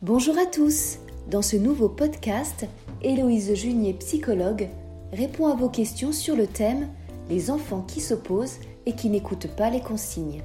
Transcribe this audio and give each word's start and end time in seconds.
Bonjour 0.00 0.38
à 0.38 0.46
tous 0.46 0.98
Dans 1.28 1.42
ce 1.42 1.56
nouveau 1.56 1.88
podcast, 1.88 2.66
Héloïse 3.02 3.52
Junier, 3.56 3.94
psychologue, 3.94 4.68
répond 5.12 5.48
à 5.48 5.56
vos 5.56 5.68
questions 5.68 6.12
sur 6.12 6.36
le 6.36 6.46
thème 6.46 6.88
Les 7.28 7.50
enfants 7.50 7.82
qui 7.82 8.00
s'opposent 8.00 8.60
et 8.86 8.92
qui 8.94 9.08
n'écoutent 9.08 9.48
pas 9.56 9.70
les 9.70 9.80
consignes. 9.80 10.44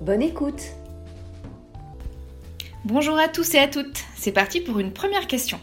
Bonne 0.00 0.22
écoute 0.22 0.62
Bonjour 2.84 3.18
à 3.18 3.26
tous 3.26 3.54
et 3.54 3.58
à 3.58 3.66
toutes 3.66 4.04
C'est 4.14 4.30
parti 4.30 4.60
pour 4.60 4.78
une 4.78 4.92
première 4.92 5.26
question. 5.26 5.58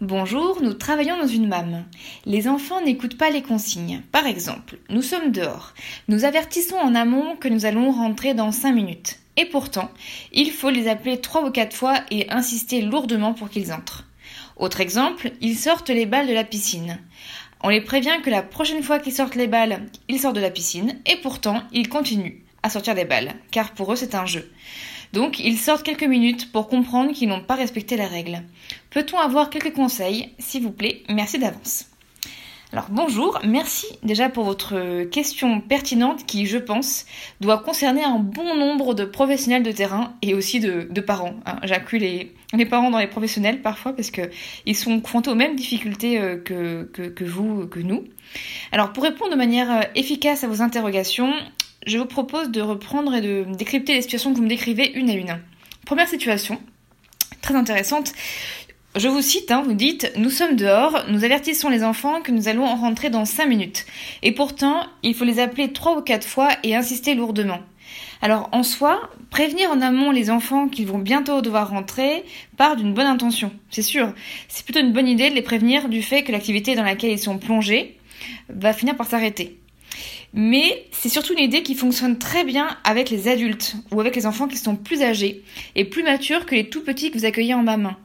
Bonjour, 0.00 0.62
nous 0.62 0.72
travaillons 0.72 1.18
dans 1.18 1.26
une 1.26 1.48
MAM. 1.48 1.84
Les 2.24 2.48
enfants 2.48 2.80
n'écoutent 2.80 3.18
pas 3.18 3.28
les 3.28 3.42
consignes. 3.42 4.00
Par 4.10 4.26
exemple, 4.26 4.78
nous 4.88 5.02
sommes 5.02 5.32
dehors. 5.32 5.74
Nous 6.08 6.24
avertissons 6.24 6.76
en 6.76 6.94
amont 6.94 7.36
que 7.36 7.48
nous 7.48 7.66
allons 7.66 7.92
rentrer 7.92 8.32
dans 8.32 8.52
5 8.52 8.72
minutes. 8.72 9.18
Et 9.36 9.46
pourtant, 9.46 9.90
il 10.32 10.50
faut 10.50 10.70
les 10.70 10.88
appeler 10.88 11.20
3 11.20 11.44
ou 11.44 11.50
4 11.50 11.74
fois 11.74 12.00
et 12.10 12.30
insister 12.30 12.80
lourdement 12.82 13.34
pour 13.34 13.50
qu'ils 13.50 13.72
entrent. 13.72 14.04
Autre 14.56 14.80
exemple, 14.80 15.32
ils 15.40 15.58
sortent 15.58 15.90
les 15.90 16.06
balles 16.06 16.28
de 16.28 16.32
la 16.32 16.44
piscine. 16.44 17.00
On 17.62 17.68
les 17.68 17.80
prévient 17.80 18.20
que 18.22 18.30
la 18.30 18.42
prochaine 18.42 18.82
fois 18.82 18.98
qu'ils 18.98 19.14
sortent 19.14 19.34
les 19.34 19.48
balles, 19.48 19.86
ils 20.08 20.20
sortent 20.20 20.36
de 20.36 20.40
la 20.40 20.50
piscine, 20.50 21.00
et 21.06 21.16
pourtant, 21.16 21.62
ils 21.72 21.88
continuent 21.88 22.42
à 22.62 22.70
sortir 22.70 22.94
des 22.94 23.04
balles, 23.04 23.34
car 23.50 23.72
pour 23.72 23.92
eux 23.92 23.96
c'est 23.96 24.14
un 24.14 24.26
jeu. 24.26 24.50
Donc 25.12 25.38
ils 25.38 25.58
sortent 25.58 25.84
quelques 25.84 26.04
minutes 26.04 26.52
pour 26.52 26.68
comprendre 26.68 27.12
qu'ils 27.12 27.28
n'ont 27.28 27.42
pas 27.42 27.54
respecté 27.54 27.96
la 27.96 28.06
règle. 28.06 28.42
Peut-on 28.90 29.18
avoir 29.18 29.50
quelques 29.50 29.72
conseils? 29.72 30.30
S'il 30.38 30.62
vous 30.62 30.72
plaît, 30.72 31.02
merci 31.08 31.38
d'avance. 31.38 31.86
Alors 32.72 32.86
bonjour, 32.90 33.38
merci 33.44 33.86
déjà 34.02 34.28
pour 34.28 34.44
votre 34.44 35.04
question 35.04 35.60
pertinente 35.60 36.26
qui, 36.26 36.46
je 36.46 36.58
pense, 36.58 37.06
doit 37.40 37.58
concerner 37.58 38.02
un 38.02 38.18
bon 38.18 38.56
nombre 38.56 38.94
de 38.94 39.04
professionnels 39.04 39.62
de 39.62 39.70
terrain 39.70 40.14
et 40.22 40.34
aussi 40.34 40.58
de, 40.58 41.00
parents. 41.00 41.34
Hein. 41.46 41.60
J'inclus 41.62 41.98
les, 41.98 42.32
parents 42.64 42.90
dans 42.90 42.98
les 42.98 43.06
professionnels 43.06 43.62
parfois 43.62 43.92
parce 43.92 44.10
qu'ils 44.10 44.76
sont 44.76 45.00
confrontés 45.00 45.30
aux 45.30 45.36
mêmes 45.36 45.54
difficultés 45.54 46.18
euh, 46.18 46.36
que 46.36 47.24
vous, 47.24 47.68
que 47.68 47.78
nous. 47.78 48.04
Alors 48.72 48.92
pour 48.92 49.04
répondre 49.04 49.30
de 49.30 49.36
manière 49.36 49.70
euh, 49.70 49.82
efficace 49.94 50.42
à 50.42 50.48
vos 50.48 50.62
interrogations, 50.62 51.32
je 51.86 51.98
vous 51.98 52.06
propose 52.06 52.50
de 52.50 52.60
reprendre 52.60 53.14
et 53.14 53.20
de 53.20 53.44
décrypter 53.56 53.94
les 53.94 54.02
situations 54.02 54.32
que 54.32 54.38
vous 54.38 54.42
me 54.42 54.48
décrivez 54.48 54.90
une 54.94 55.10
à 55.10 55.14
une. 55.14 55.38
Première 55.86 56.08
situation, 56.08 56.60
très 57.40 57.54
intéressante. 57.54 58.12
Je 58.96 59.08
vous 59.08 59.22
cite, 59.22 59.50
hein, 59.50 59.64
vous 59.66 59.74
dites 59.74 60.12
Nous 60.16 60.30
sommes 60.30 60.54
dehors, 60.54 61.06
nous 61.08 61.24
avertissons 61.24 61.68
les 61.68 61.82
enfants 61.82 62.20
que 62.20 62.30
nous 62.30 62.46
allons 62.46 62.64
en 62.64 62.76
rentrer 62.76 63.10
dans 63.10 63.24
5 63.24 63.46
minutes. 63.46 63.86
Et 64.22 64.30
pourtant, 64.30 64.86
il 65.02 65.16
faut 65.16 65.24
les 65.24 65.40
appeler 65.40 65.72
3 65.72 65.98
ou 65.98 66.00
4 66.00 66.24
fois 66.24 66.50
et 66.62 66.76
insister 66.76 67.16
lourdement. 67.16 67.58
Alors 68.22 68.48
en 68.52 68.62
soi, 68.62 69.10
prévenir 69.30 69.68
en 69.72 69.80
amont 69.80 70.12
les 70.12 70.30
enfants 70.30 70.68
qu'ils 70.68 70.86
vont 70.86 70.98
bientôt 70.98 71.42
devoir 71.42 71.70
rentrer 71.70 72.22
part 72.56 72.76
d'une 72.76 72.94
bonne 72.94 73.08
intention, 73.08 73.50
c'est 73.68 73.82
sûr. 73.82 74.12
C'est 74.46 74.64
plutôt 74.64 74.78
une 74.78 74.92
bonne 74.92 75.08
idée 75.08 75.28
de 75.28 75.34
les 75.34 75.42
prévenir 75.42 75.88
du 75.88 76.00
fait 76.00 76.22
que 76.22 76.30
l'activité 76.30 76.76
dans 76.76 76.84
laquelle 76.84 77.10
ils 77.10 77.18
sont 77.18 77.38
plongés 77.38 77.98
va 78.48 78.72
finir 78.72 78.94
par 78.94 79.08
s'arrêter. 79.08 79.58
Mais 80.34 80.86
c'est 80.92 81.08
surtout 81.08 81.32
une 81.32 81.42
idée 81.42 81.64
qui 81.64 81.74
fonctionne 81.74 82.16
très 82.16 82.44
bien 82.44 82.68
avec 82.84 83.10
les 83.10 83.26
adultes 83.26 83.74
ou 83.90 84.00
avec 84.00 84.14
les 84.14 84.26
enfants 84.26 84.46
qui 84.46 84.56
sont 84.56 84.76
plus 84.76 85.02
âgés 85.02 85.42
et 85.74 85.84
plus 85.84 86.04
matures 86.04 86.46
que 86.46 86.54
les 86.54 86.68
tout 86.68 86.82
petits 86.82 87.10
que 87.10 87.18
vous 87.18 87.24
accueillez 87.24 87.54
en 87.54 87.64
ma 87.64 87.76
main. 87.76 87.96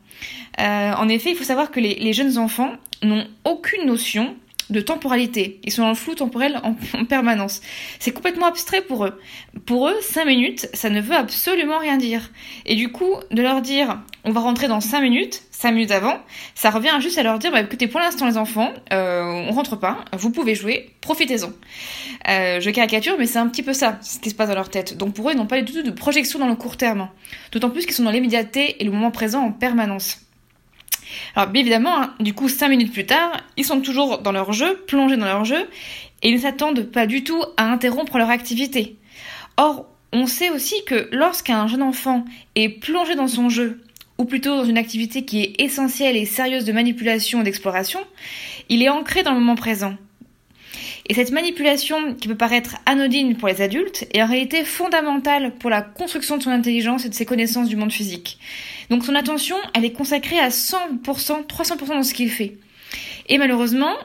Euh, 0.59 0.93
en 0.93 1.07
effet, 1.09 1.31
il 1.31 1.35
faut 1.35 1.43
savoir 1.43 1.71
que 1.71 1.79
les, 1.79 2.13
jeunes 2.13 2.37
enfants 2.37 2.73
n'ont 3.03 3.27
aucune 3.45 3.85
notion 3.85 4.35
de 4.69 4.81
temporalité. 4.81 5.59
Ils 5.63 5.71
sont 5.71 5.81
dans 5.81 5.89
le 5.89 5.95
flou 5.95 6.15
temporel 6.15 6.59
en, 6.63 6.75
en 6.99 7.05
permanence. 7.05 7.61
C'est 7.99 8.11
complètement 8.11 8.47
abstrait 8.47 8.81
pour 8.81 9.05
eux. 9.05 9.19
Pour 9.65 9.89
eux, 9.89 9.95
5 10.01 10.25
minutes, 10.25 10.69
ça 10.73 10.89
ne 10.89 11.01
veut 11.01 11.15
absolument 11.15 11.79
rien 11.79 11.97
dire. 11.97 12.29
Et 12.65 12.75
du 12.75 12.91
coup, 12.91 13.15
de 13.31 13.41
leur 13.41 13.61
dire 13.61 13.99
on 14.25 14.31
va 14.31 14.41
rentrer 14.41 14.67
dans 14.67 14.81
5 14.81 15.01
minutes, 15.01 15.41
5 15.51 15.71
minutes 15.71 15.91
avant, 15.91 16.19
ça 16.53 16.69
revient 16.69 16.95
juste 16.99 17.17
à 17.17 17.23
leur 17.23 17.39
dire, 17.39 17.51
bah, 17.51 17.61
écoutez, 17.61 17.87
pour 17.87 17.99
l'instant 17.99 18.27
les 18.27 18.37
enfants, 18.37 18.73
euh, 18.91 19.23
on 19.23 19.51
rentre 19.51 19.75
pas, 19.75 20.05
vous 20.13 20.29
pouvez 20.29 20.55
jouer, 20.55 20.91
profitez-en. 21.01 21.51
Euh, 22.29 22.59
je 22.59 22.69
caricature, 22.69 23.15
mais 23.17 23.25
c'est 23.25 23.39
un 23.39 23.47
petit 23.47 23.63
peu 23.63 23.73
ça, 23.73 23.97
ce 24.01 24.19
qui 24.19 24.29
se 24.29 24.35
passe 24.35 24.49
dans 24.49 24.55
leur 24.55 24.69
tête. 24.69 24.97
Donc 24.97 25.13
pour 25.13 25.29
eux, 25.29 25.33
ils 25.33 25.37
n'ont 25.37 25.47
pas 25.47 25.61
du 25.61 25.71
tout 25.71 25.81
de 25.81 25.91
projection 25.91 26.37
dans 26.37 26.47
le 26.47 26.55
court 26.55 26.77
terme. 26.77 27.09
D'autant 27.51 27.69
plus 27.69 27.85
qu'ils 27.85 27.95
sont 27.95 28.03
dans 28.03 28.11
l'immédiateté 28.11 28.81
et 28.81 28.83
le 28.83 28.91
moment 28.91 29.11
présent 29.11 29.41
en 29.41 29.51
permanence. 29.51 30.19
Alors 31.35 31.49
bien 31.49 31.61
évidemment, 31.61 32.01
hein, 32.01 32.13
du 32.19 32.33
coup, 32.33 32.49
5 32.49 32.67
minutes 32.67 32.93
plus 32.93 33.05
tard, 33.05 33.31
ils 33.57 33.65
sont 33.65 33.81
toujours 33.81 34.19
dans 34.19 34.31
leur 34.31 34.53
jeu, 34.53 34.83
plongés 34.87 35.17
dans 35.17 35.25
leur 35.25 35.45
jeu, 35.45 35.67
et 36.21 36.29
ils 36.29 36.35
ne 36.35 36.41
s'attendent 36.41 36.83
pas 36.83 37.07
du 37.07 37.23
tout 37.23 37.41
à 37.57 37.63
interrompre 37.63 38.17
leur 38.17 38.29
activité. 38.29 38.98
Or, 39.61 39.87
on 40.13 40.25
sait 40.25 40.49
aussi 40.49 40.85
que 40.85 41.09
lorsqu'un 41.11 41.67
jeune 41.67 41.81
enfant 41.81 42.23
est 42.55 42.69
plongé 42.69 43.15
dans 43.15 43.27
son 43.27 43.49
jeu 43.49 43.83
ou 44.17 44.23
plutôt 44.23 44.55
dans 44.55 44.63
une 44.63 44.77
activité 44.77 45.25
qui 45.25 45.41
est 45.41 45.61
essentielle 45.61 46.15
et 46.15 46.25
sérieuse 46.25 46.63
de 46.63 46.71
manipulation 46.71 47.41
et 47.41 47.43
d'exploration, 47.43 47.99
il 48.69 48.81
est 48.81 48.87
ancré 48.87 49.21
dans 49.21 49.33
le 49.33 49.39
moment 49.41 49.55
présent. 49.55 49.95
Et 51.09 51.13
cette 51.13 51.31
manipulation, 51.31 52.13
qui 52.13 52.29
peut 52.29 52.37
paraître 52.37 52.77
anodine 52.85 53.35
pour 53.35 53.49
les 53.49 53.61
adultes, 53.61 54.07
est 54.13 54.23
en 54.23 54.27
réalité 54.27 54.63
fondamentale 54.63 55.53
pour 55.55 55.69
la 55.69 55.81
construction 55.81 56.37
de 56.37 56.43
son 56.43 56.51
intelligence 56.51 57.03
et 57.03 57.09
de 57.09 57.13
ses 57.13 57.25
connaissances 57.25 57.67
du 57.67 57.75
monde 57.75 57.91
physique. 57.91 58.39
Donc 58.89 59.03
son 59.03 59.15
attention, 59.15 59.57
elle 59.73 59.83
est 59.83 59.91
consacrée 59.91 60.39
à 60.39 60.47
100%, 60.47 61.47
300% 61.47 61.87
dans 61.87 62.03
ce 62.03 62.13
qu'il 62.13 62.31
fait. 62.31 62.55
Et 63.27 63.37
malheureusement, 63.37 63.97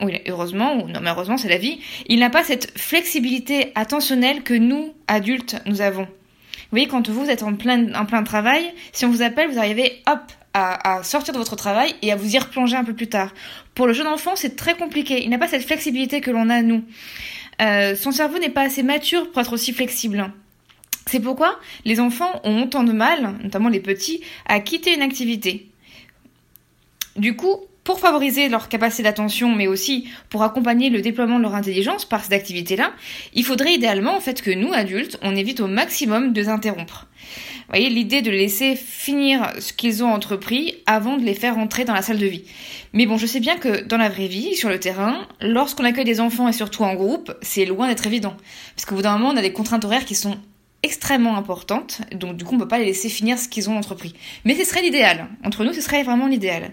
oui, 0.00 0.20
heureusement, 0.26 0.82
ou 0.82 0.88
non, 0.88 1.00
mais 1.02 1.10
heureusement, 1.10 1.36
c'est 1.36 1.48
la 1.48 1.58
vie, 1.58 1.80
il 2.06 2.20
n'a 2.20 2.30
pas 2.30 2.44
cette 2.44 2.78
flexibilité 2.78 3.72
attentionnelle 3.74 4.42
que 4.42 4.54
nous, 4.54 4.94
adultes, 5.08 5.56
nous 5.66 5.80
avons. 5.80 6.04
Vous 6.04 6.76
voyez, 6.76 6.86
quand 6.86 7.08
vous 7.08 7.28
êtes 7.28 7.42
en 7.42 7.54
plein, 7.54 7.92
en 7.94 8.06
plein 8.06 8.22
travail, 8.22 8.72
si 8.92 9.04
on 9.04 9.10
vous 9.10 9.22
appelle, 9.22 9.50
vous 9.50 9.58
arrivez, 9.58 10.02
hop, 10.06 10.20
à, 10.54 11.02
sortir 11.02 11.32
de 11.32 11.38
votre 11.38 11.56
travail 11.56 11.94
et 12.02 12.12
à 12.12 12.16
vous 12.16 12.34
y 12.34 12.38
replonger 12.38 12.76
un 12.76 12.84
peu 12.84 12.94
plus 12.94 13.08
tard. 13.08 13.32
Pour 13.74 13.86
le 13.86 13.92
jeune 13.92 14.06
enfant, 14.06 14.32
c'est 14.34 14.56
très 14.56 14.74
compliqué. 14.74 15.22
Il 15.22 15.30
n'a 15.30 15.38
pas 15.38 15.48
cette 15.48 15.64
flexibilité 15.64 16.20
que 16.20 16.30
l'on 16.30 16.48
a, 16.48 16.62
nous. 16.62 16.84
Euh, 17.60 17.94
son 17.94 18.10
cerveau 18.10 18.38
n'est 18.38 18.50
pas 18.50 18.62
assez 18.62 18.82
mature 18.82 19.30
pour 19.30 19.40
être 19.40 19.52
aussi 19.52 19.72
flexible. 19.72 20.32
C'est 21.06 21.20
pourquoi 21.20 21.58
les 21.84 22.00
enfants 22.00 22.40
ont 22.44 22.62
autant 22.62 22.84
de 22.84 22.92
mal, 22.92 23.34
notamment 23.42 23.68
les 23.68 23.80
petits, 23.80 24.22
à 24.46 24.60
quitter 24.60 24.94
une 24.94 25.02
activité. 25.02 25.68
Du 27.16 27.36
coup, 27.36 27.56
pour 27.90 27.98
favoriser 27.98 28.48
leur 28.48 28.68
capacité 28.68 29.02
d'attention, 29.02 29.52
mais 29.52 29.66
aussi 29.66 30.06
pour 30.28 30.44
accompagner 30.44 30.90
le 30.90 31.00
déploiement 31.00 31.38
de 31.38 31.42
leur 31.42 31.56
intelligence 31.56 32.04
par 32.04 32.22
cette 32.22 32.32
activité-là, 32.32 32.92
il 33.34 33.44
faudrait 33.44 33.74
idéalement 33.74 34.16
en 34.16 34.20
fait 34.20 34.42
que 34.42 34.52
nous, 34.52 34.72
adultes, 34.72 35.18
on 35.22 35.34
évite 35.34 35.58
au 35.58 35.66
maximum 35.66 36.32
de 36.32 36.40
les 36.40 36.48
interrompre. 36.48 37.08
Vous 37.18 37.64
voyez, 37.70 37.88
l'idée 37.88 38.22
de 38.22 38.30
laisser 38.30 38.76
finir 38.76 39.52
ce 39.58 39.72
qu'ils 39.72 40.04
ont 40.04 40.08
entrepris 40.12 40.76
avant 40.86 41.16
de 41.16 41.24
les 41.24 41.34
faire 41.34 41.58
entrer 41.58 41.84
dans 41.84 41.92
la 41.92 42.02
salle 42.02 42.18
de 42.18 42.26
vie. 42.26 42.44
Mais 42.92 43.06
bon, 43.06 43.16
je 43.16 43.26
sais 43.26 43.40
bien 43.40 43.56
que 43.56 43.82
dans 43.82 43.96
la 43.96 44.08
vraie 44.08 44.28
vie, 44.28 44.54
sur 44.54 44.68
le 44.68 44.78
terrain, 44.78 45.26
lorsqu'on 45.40 45.82
accueille 45.82 46.04
des 46.04 46.20
enfants 46.20 46.46
et 46.46 46.52
surtout 46.52 46.84
en 46.84 46.94
groupe, 46.94 47.32
c'est 47.42 47.64
loin 47.64 47.88
d'être 47.88 48.06
évident. 48.06 48.36
Parce 48.76 48.86
qu'au 48.86 48.94
bout 48.94 49.02
d'un 49.02 49.18
moment, 49.18 49.30
on 49.30 49.36
a 49.36 49.42
des 49.42 49.52
contraintes 49.52 49.84
horaires 49.84 50.04
qui 50.04 50.14
sont 50.14 50.38
extrêmement 50.84 51.36
importantes, 51.36 52.02
donc 52.12 52.36
du 52.36 52.44
coup 52.44 52.54
on 52.54 52.58
ne 52.58 52.62
peut 52.62 52.68
pas 52.68 52.78
les 52.78 52.86
laisser 52.86 53.08
finir 53.08 53.36
ce 53.36 53.48
qu'ils 53.48 53.68
ont 53.68 53.76
entrepris. 53.76 54.14
Mais 54.44 54.54
ce 54.54 54.64
serait 54.64 54.82
l'idéal. 54.82 55.26
Entre 55.44 55.64
nous, 55.64 55.72
ce 55.72 55.80
serait 55.80 56.04
vraiment 56.04 56.28
l'idéal. 56.28 56.72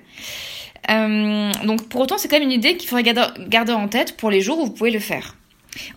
Euh, 0.89 1.51
donc 1.65 1.87
pour 1.89 2.01
autant, 2.01 2.17
c'est 2.17 2.27
quand 2.27 2.37
même 2.37 2.47
une 2.47 2.51
idée 2.51 2.77
qu'il 2.77 2.89
faudrait 2.89 3.03
garder, 3.03 3.73
en 3.73 3.87
tête 3.87 4.17
pour 4.17 4.31
les 4.31 4.41
jours 4.41 4.59
où 4.59 4.65
vous 4.65 4.71
pouvez 4.71 4.91
le 4.91 4.99
faire. 4.99 5.35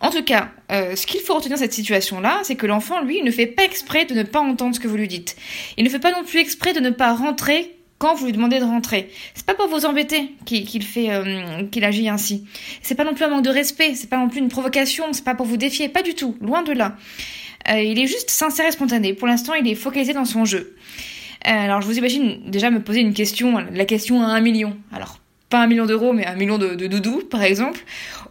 En 0.00 0.10
tout 0.10 0.22
cas, 0.22 0.50
euh, 0.72 0.94
ce 0.94 1.06
qu'il 1.06 1.20
faut 1.20 1.34
retenir 1.34 1.56
de 1.56 1.62
cette 1.62 1.72
situation-là, 1.72 2.40
c'est 2.42 2.56
que 2.56 2.66
l'enfant, 2.66 3.00
lui, 3.00 3.22
ne 3.22 3.30
fait 3.30 3.46
pas 3.46 3.64
exprès 3.64 4.04
de 4.04 4.14
ne 4.14 4.22
pas 4.24 4.40
entendre 4.40 4.74
ce 4.74 4.80
que 4.80 4.88
vous 4.88 4.96
lui 4.96 5.08
dites. 5.08 5.36
Il 5.78 5.84
ne 5.84 5.88
fait 5.88 5.98
pas 5.98 6.12
non 6.12 6.24
plus 6.24 6.38
exprès 6.38 6.74
de 6.74 6.80
ne 6.80 6.90
pas 6.90 7.14
rentrer 7.14 7.76
quand 7.98 8.14
vous 8.14 8.26
lui 8.26 8.32
demandez 8.32 8.58
de 8.58 8.64
rentrer. 8.64 9.10
C'est 9.34 9.46
pas 9.46 9.54
pour 9.54 9.68
vous 9.68 9.86
embêter 9.86 10.34
qu'il 10.44 10.82
fait, 10.82 11.10
euh, 11.10 11.64
qu'il 11.70 11.84
agit 11.84 12.08
ainsi. 12.08 12.46
C'est 12.82 12.94
pas 12.94 13.04
non 13.04 13.14
plus 13.14 13.24
un 13.24 13.28
manque 13.28 13.44
de 13.44 13.50
respect. 13.50 13.94
C'est 13.94 14.08
pas 14.08 14.18
non 14.18 14.28
plus 14.28 14.40
une 14.40 14.48
provocation. 14.48 15.04
C'est 15.12 15.24
pas 15.24 15.34
pour 15.34 15.46
vous 15.46 15.56
défier. 15.56 15.88
Pas 15.88 16.02
du 16.02 16.14
tout. 16.14 16.36
Loin 16.40 16.62
de 16.62 16.72
là. 16.72 16.96
il 17.68 17.98
est 17.98 18.06
juste 18.06 18.30
sincère 18.30 18.66
et 18.66 18.72
spontané. 18.72 19.14
Pour 19.14 19.28
l'instant, 19.28 19.54
il 19.54 19.68
est 19.68 19.74
focalisé 19.74 20.14
dans 20.14 20.24
son 20.24 20.44
jeu. 20.46 20.76
Euh, 21.46 21.50
alors 21.50 21.80
je 21.80 21.86
vous 21.86 21.98
imagine 21.98 22.50
déjà 22.50 22.70
me 22.70 22.82
poser 22.82 23.00
une 23.00 23.15
question, 23.15 23.59
la 23.59 23.84
question 23.84 24.22
à 24.22 24.26
un 24.26 24.41
million. 24.41 24.76
Alors 24.92 25.20
pas 25.50 25.59
un 25.59 25.66
million 25.66 25.84
d'euros, 25.84 26.12
mais 26.12 26.24
un 26.26 26.36
million 26.36 26.59
de, 26.59 26.74
doudous, 26.86 27.22
par 27.28 27.42
exemple. 27.42 27.80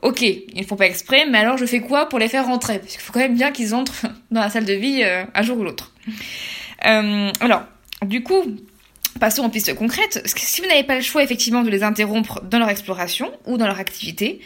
Ok, 0.02 0.22
ils 0.22 0.46
ne 0.56 0.64
font 0.64 0.78
pas 0.78 0.86
exprès, 0.86 1.26
mais 1.30 1.38
alors 1.38 1.58
je 1.58 1.66
fais 1.66 1.82
quoi 1.82 2.08
pour 2.08 2.18
les 2.18 2.30
faire 2.30 2.46
rentrer? 2.46 2.80
Parce 2.80 2.94
qu'il 2.94 3.02
faut 3.02 3.12
quand 3.12 3.20
même 3.20 3.36
bien 3.36 3.52
qu'ils 3.52 3.76
entrent 3.76 4.06
dans 4.32 4.40
la 4.40 4.50
salle 4.50 4.66
de 4.66 4.74
vie 4.74 5.04
euh, 5.04 5.26
un 5.36 5.42
jour 5.42 5.60
ou 5.60 5.64
l'autre. 5.64 5.92
Euh, 6.86 7.30
alors, 7.42 7.64
du 8.04 8.24
coup, 8.24 8.42
passons 9.20 9.44
aux 9.44 9.50
pistes 9.50 9.76
concrètes. 9.76 10.22
Si 10.26 10.62
vous 10.62 10.68
n'avez 10.68 10.86
pas 10.86 10.96
le 10.96 11.02
choix 11.02 11.22
effectivement 11.22 11.62
de 11.62 11.70
les 11.70 11.84
interrompre 11.84 12.42
dans 12.44 12.58
leur 12.58 12.70
exploration 12.70 13.32
ou 13.46 13.58
dans 13.58 13.68
leur 13.68 13.80
activité, 13.80 14.40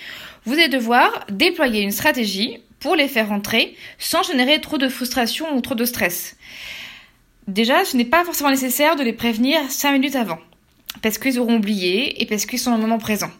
vous 0.46 0.54
allez 0.54 0.68
devoir 0.68 1.26
déployer 1.30 1.82
une 1.84 1.92
stratégie 1.92 2.58
pour 2.80 2.96
les 2.96 3.08
faire 3.08 3.30
rentrer 3.30 3.76
sans 4.00 4.24
générer 4.24 4.60
trop 4.60 4.80
de 4.80 4.90
frustration 4.90 5.56
ou 5.56 5.62
trop 5.62 5.76
de 5.76 5.86
stress. 5.86 6.36
Déjà, 7.48 7.84
ce 7.84 7.98
n'est 7.98 8.06
pas 8.06 8.24
forcément 8.24 8.50
nécessaire 8.50 8.96
de 8.96 9.04
les 9.04 9.14
prévenir 9.14 9.60
5 9.70 9.92
minutes 9.92 10.16
avant, 10.16 10.40
parce 11.02 11.18
qu'ils 11.18 11.40
auront 11.40 11.58
oublié 11.58 12.22
et 12.22 12.26
parce 12.26 12.46
qu'ils 12.46 12.60
sont 12.60 12.74
au 12.74 12.78
moment 12.78 13.00
présent. 13.00 13.32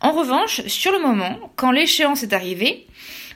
En 0.00 0.12
revanche, 0.12 0.62
sur 0.66 0.92
le 0.92 1.00
moment, 1.00 1.38
quand 1.56 1.70
l'échéance 1.70 2.22
est 2.22 2.32
arrivée, 2.32 2.86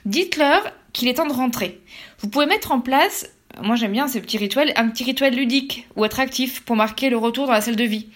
dites-leur 0.05 0.71
qu'il 0.93 1.07
est 1.07 1.15
temps 1.15 1.27
de 1.27 1.33
rentrer. 1.33 1.79
Vous 2.19 2.29
pouvez 2.29 2.47
mettre 2.47 2.71
en 2.71 2.81
place 2.81 3.29
moi 3.63 3.75
j'aime 3.75 3.91
bien 3.91 4.07
ces 4.07 4.21
petits 4.21 4.37
rituels, 4.37 4.73
un 4.75 4.89
petit 4.89 5.03
rituel 5.03 5.35
ludique 5.35 5.87
ou 5.95 6.03
attractif 6.03 6.61
pour 6.61 6.75
marquer 6.75 7.09
le 7.09 7.17
retour 7.17 7.47
dans 7.47 7.53
la 7.53 7.61
salle 7.61 7.75
de 7.75 7.83
vie. 7.83 8.07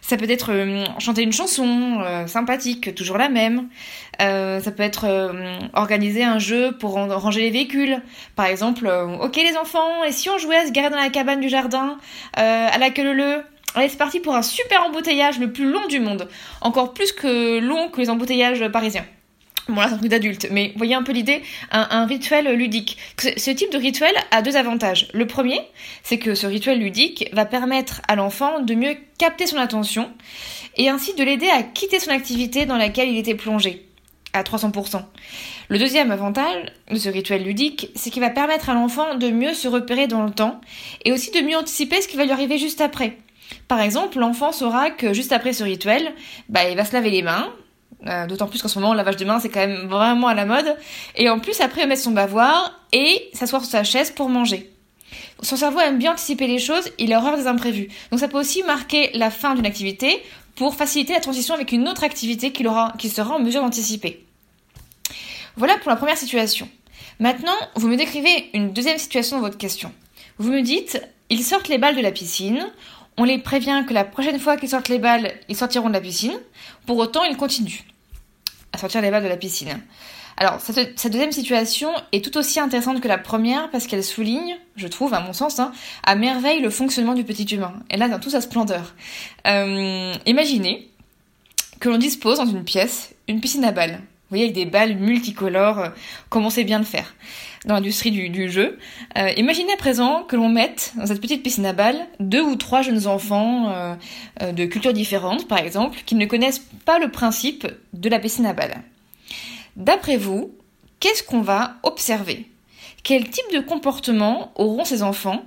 Ça 0.00 0.16
peut 0.16 0.28
être 0.28 0.50
euh, 0.52 0.84
chanter 0.98 1.22
une 1.22 1.32
chanson 1.32 2.00
euh, 2.00 2.26
sympathique, 2.26 2.94
toujours 2.94 3.18
la 3.18 3.28
même. 3.28 3.68
Euh, 4.20 4.60
ça 4.60 4.72
peut 4.72 4.82
être 4.82 5.32
organiser 5.74 6.24
un 6.24 6.38
jeu 6.38 6.72
pour 6.72 6.94
ranger 6.94 7.40
les 7.40 7.50
véhicules. 7.50 8.02
Par 8.36 8.46
exemple, 8.46 8.90
ok 9.20 9.36
les 9.36 9.56
enfants, 9.56 10.04
et 10.04 10.12
si 10.12 10.28
on 10.28 10.38
jouait 10.38 10.56
à 10.56 10.66
se 10.66 10.72
garer 10.72 10.90
dans 10.90 10.96
la 10.96 11.08
cabane 11.08 11.40
du 11.40 11.48
jardin, 11.48 11.98
à 12.34 12.76
la 12.78 12.90
queue 12.90 13.12
leu? 13.12 13.42
Allez, 13.74 13.88
c'est 13.88 13.96
parti 13.96 14.20
pour 14.20 14.34
un 14.34 14.42
super 14.42 14.84
embouteillage 14.84 15.38
le 15.38 15.50
plus 15.50 15.70
long 15.70 15.86
du 15.86 15.98
monde. 15.98 16.28
Encore 16.60 16.92
plus 16.92 17.12
que 17.12 17.58
long 17.58 17.88
que 17.88 18.00
les 18.00 18.10
embouteillages 18.10 18.68
parisiens. 18.68 19.06
Bon 19.68 19.76
là 19.76 19.88
c'est 19.88 19.94
un 19.94 19.98
truc 19.98 20.10
d'adulte, 20.10 20.48
mais 20.50 20.68
vous 20.68 20.78
voyez 20.78 20.94
un 20.94 21.02
peu 21.02 21.12
l'idée, 21.12 21.40
un, 21.70 22.04
rituel 22.06 22.52
ludique. 22.56 22.98
Ce, 23.18 23.50
type 23.50 23.70
de 23.70 23.78
rituel 23.78 24.12
a 24.32 24.42
deux 24.42 24.56
avantages. 24.56 25.08
Le 25.12 25.26
premier, 25.26 25.60
c'est 26.02 26.18
que 26.18 26.34
ce 26.34 26.46
rituel 26.46 26.80
ludique 26.80 27.28
va 27.32 27.44
permettre 27.44 28.02
à 28.08 28.16
l'enfant 28.16 28.60
de 28.60 28.74
mieux 28.74 28.96
capter 29.18 29.46
son 29.46 29.58
attention 29.58 30.10
et 30.76 30.88
ainsi 30.88 31.14
de 31.14 31.22
l'aider 31.22 31.48
à 31.48 31.62
quitter 31.62 32.00
son 32.00 32.10
activité 32.10 32.66
dans 32.66 32.76
laquelle 32.76 33.08
il 33.08 33.18
était 33.18 33.36
plongé 33.36 33.86
à 34.32 34.42
300%. 34.42 35.02
Le 35.68 35.78
deuxième 35.78 36.10
avantage 36.10 36.64
de 36.90 36.96
ce 36.96 37.08
rituel 37.08 37.44
ludique, 37.44 37.90
c'est 37.94 38.10
qu'il 38.10 38.22
va 38.22 38.30
permettre 38.30 38.70
à 38.70 38.74
l'enfant 38.74 39.14
de 39.14 39.30
mieux 39.30 39.54
se 39.54 39.68
repérer 39.68 40.06
dans 40.06 40.24
le 40.24 40.32
temps 40.32 40.60
et 41.04 41.12
aussi 41.12 41.30
de 41.30 41.40
mieux 41.40 41.56
anticiper 41.56 42.00
ce 42.00 42.08
qui 42.08 42.16
va 42.16 42.24
lui 42.24 42.32
arriver 42.32 42.58
juste 42.58 42.80
après. 42.80 43.18
Par 43.68 43.80
exemple, 43.80 44.18
l'enfant 44.18 44.52
saura 44.52 44.90
que 44.90 45.12
juste 45.12 45.32
après 45.32 45.52
ce 45.52 45.62
rituel, 45.62 46.12
bah, 46.48 46.68
il 46.68 46.76
va 46.76 46.84
se 46.84 46.92
laver 46.92 47.10
les 47.10 47.22
mains, 47.22 47.52
euh, 48.06 48.26
d'autant 48.26 48.46
plus 48.46 48.60
qu'en 48.60 48.68
ce 48.68 48.78
moment, 48.78 48.94
lavage 48.94 49.16
de 49.16 49.24
mains, 49.24 49.40
c'est 49.40 49.48
quand 49.48 49.60
même 49.60 49.88
vraiment 49.88 50.28
à 50.28 50.34
la 50.34 50.44
mode. 50.44 50.76
Et 51.16 51.28
en 51.28 51.38
plus, 51.38 51.60
après, 51.60 51.86
mettre 51.86 52.02
son 52.02 52.10
bavoir 52.10 52.80
et 52.92 53.30
s'asseoir 53.32 53.62
sur 53.62 53.70
sa 53.70 53.84
chaise 53.84 54.10
pour 54.10 54.28
manger. 54.28 54.70
Son 55.42 55.56
cerveau 55.56 55.80
aime 55.80 55.98
bien 55.98 56.12
anticiper 56.12 56.46
les 56.46 56.58
choses, 56.58 56.90
il 56.98 57.12
a 57.12 57.18
horreur 57.18 57.36
des 57.36 57.46
imprévus. 57.46 57.88
Donc 58.10 58.20
ça 58.20 58.28
peut 58.28 58.38
aussi 58.38 58.62
marquer 58.62 59.10
la 59.14 59.30
fin 59.30 59.54
d'une 59.54 59.66
activité 59.66 60.22
pour 60.54 60.74
faciliter 60.74 61.14
la 61.14 61.20
transition 61.20 61.54
avec 61.54 61.72
une 61.72 61.88
autre 61.88 62.04
activité 62.04 62.52
qu'il 62.52 63.10
sera 63.10 63.34
en 63.34 63.40
mesure 63.40 63.62
d'anticiper. 63.62 64.24
Voilà 65.56 65.76
pour 65.78 65.90
la 65.90 65.96
première 65.96 66.16
situation. 66.16 66.68
Maintenant, 67.18 67.56
vous 67.74 67.88
me 67.88 67.96
décrivez 67.96 68.50
une 68.54 68.72
deuxième 68.72 68.98
situation 68.98 69.36
dans 69.36 69.42
votre 69.42 69.58
question. 69.58 69.92
Vous 70.38 70.50
me 70.50 70.62
dites, 70.62 71.02
ils 71.28 71.42
sortent 71.42 71.68
les 71.68 71.78
balles 71.78 71.96
de 71.96 72.00
la 72.00 72.12
piscine, 72.12 72.66
on 73.16 73.24
les 73.24 73.38
prévient 73.38 73.84
que 73.86 73.94
la 73.94 74.04
prochaine 74.04 74.38
fois 74.38 74.56
qu'ils 74.56 74.68
sortent 74.68 74.88
les 74.88 74.98
balles, 74.98 75.32
ils 75.48 75.56
sortiront 75.56 75.88
de 75.88 75.94
la 75.94 76.00
piscine. 76.00 76.38
Pour 76.86 76.98
autant, 76.98 77.24
ils 77.24 77.36
continuent 77.36 77.82
à 78.72 78.78
sortir 78.78 79.02
les 79.02 79.10
balles 79.10 79.22
de 79.22 79.28
la 79.28 79.36
piscine. 79.36 79.80
Alors, 80.38 80.60
cette, 80.60 81.06
deuxième 81.12 81.32
situation 81.32 81.90
est 82.10 82.24
tout 82.24 82.36
aussi 82.38 82.58
intéressante 82.58 83.00
que 83.00 83.08
la 83.08 83.18
première 83.18 83.70
parce 83.70 83.86
qu'elle 83.86 84.02
souligne, 84.02 84.56
je 84.76 84.88
trouve, 84.88 85.12
à 85.12 85.20
mon 85.20 85.34
sens, 85.34 85.60
hein, 85.60 85.72
à 86.04 86.14
merveille 86.14 86.60
le 86.60 86.70
fonctionnement 86.70 87.14
du 87.14 87.22
petit 87.22 87.44
humain. 87.44 87.74
Et 87.90 87.96
là, 87.98 88.08
dans 88.08 88.18
toute 88.18 88.32
sa 88.32 88.40
splendeur. 88.40 88.94
Euh, 89.46 90.14
imaginez 90.26 90.90
que 91.80 91.88
l'on 91.88 91.98
dispose 91.98 92.38
dans 92.38 92.46
une 92.46 92.64
pièce 92.64 93.14
une 93.28 93.40
piscine 93.40 93.64
à 93.64 93.72
balles. 93.72 94.00
Vous 94.00 94.36
voyez, 94.38 94.44
avec 94.44 94.54
des 94.54 94.64
balles 94.64 94.96
multicolores, 94.96 95.78
euh, 95.78 95.88
comme 96.30 96.46
on 96.46 96.50
sait 96.50 96.64
bien 96.64 96.78
le 96.78 96.84
faire 96.84 97.14
dans 97.64 97.74
l'industrie 97.74 98.10
du, 98.10 98.50
jeu. 98.50 98.78
Euh, 99.16 99.30
imaginez 99.36 99.72
à 99.72 99.76
présent 99.76 100.24
que 100.24 100.36
l'on 100.36 100.48
mette 100.48 100.92
dans 100.96 101.06
cette 101.06 101.20
petite 101.20 101.42
piscine 101.42 101.66
à 101.66 101.72
balles 101.72 102.06
deux 102.18 102.42
ou 102.42 102.56
trois 102.56 102.82
jeunes 102.82 103.06
enfants 103.06 103.96
de 104.40 104.64
cultures 104.64 104.92
différentes, 104.92 105.46
par 105.46 105.58
exemple, 105.58 105.98
qui 106.04 106.14
ne 106.14 106.26
connaissent 106.26 106.66
pas 106.84 106.98
le 106.98 107.10
principe 107.10 107.66
de 107.92 108.08
la 108.08 108.18
piscine 108.18 108.46
à 108.46 108.52
balles. 108.52 108.82
D'après 109.76 110.16
vous, 110.16 110.54
qu'est-ce 111.00 111.22
qu'on 111.22 111.40
va 111.40 111.76
observer? 111.82 112.46
Quel 113.02 113.28
type 113.28 113.52
de 113.52 113.60
comportement 113.60 114.52
auront 114.54 114.84
ces 114.84 115.02
enfants, 115.02 115.42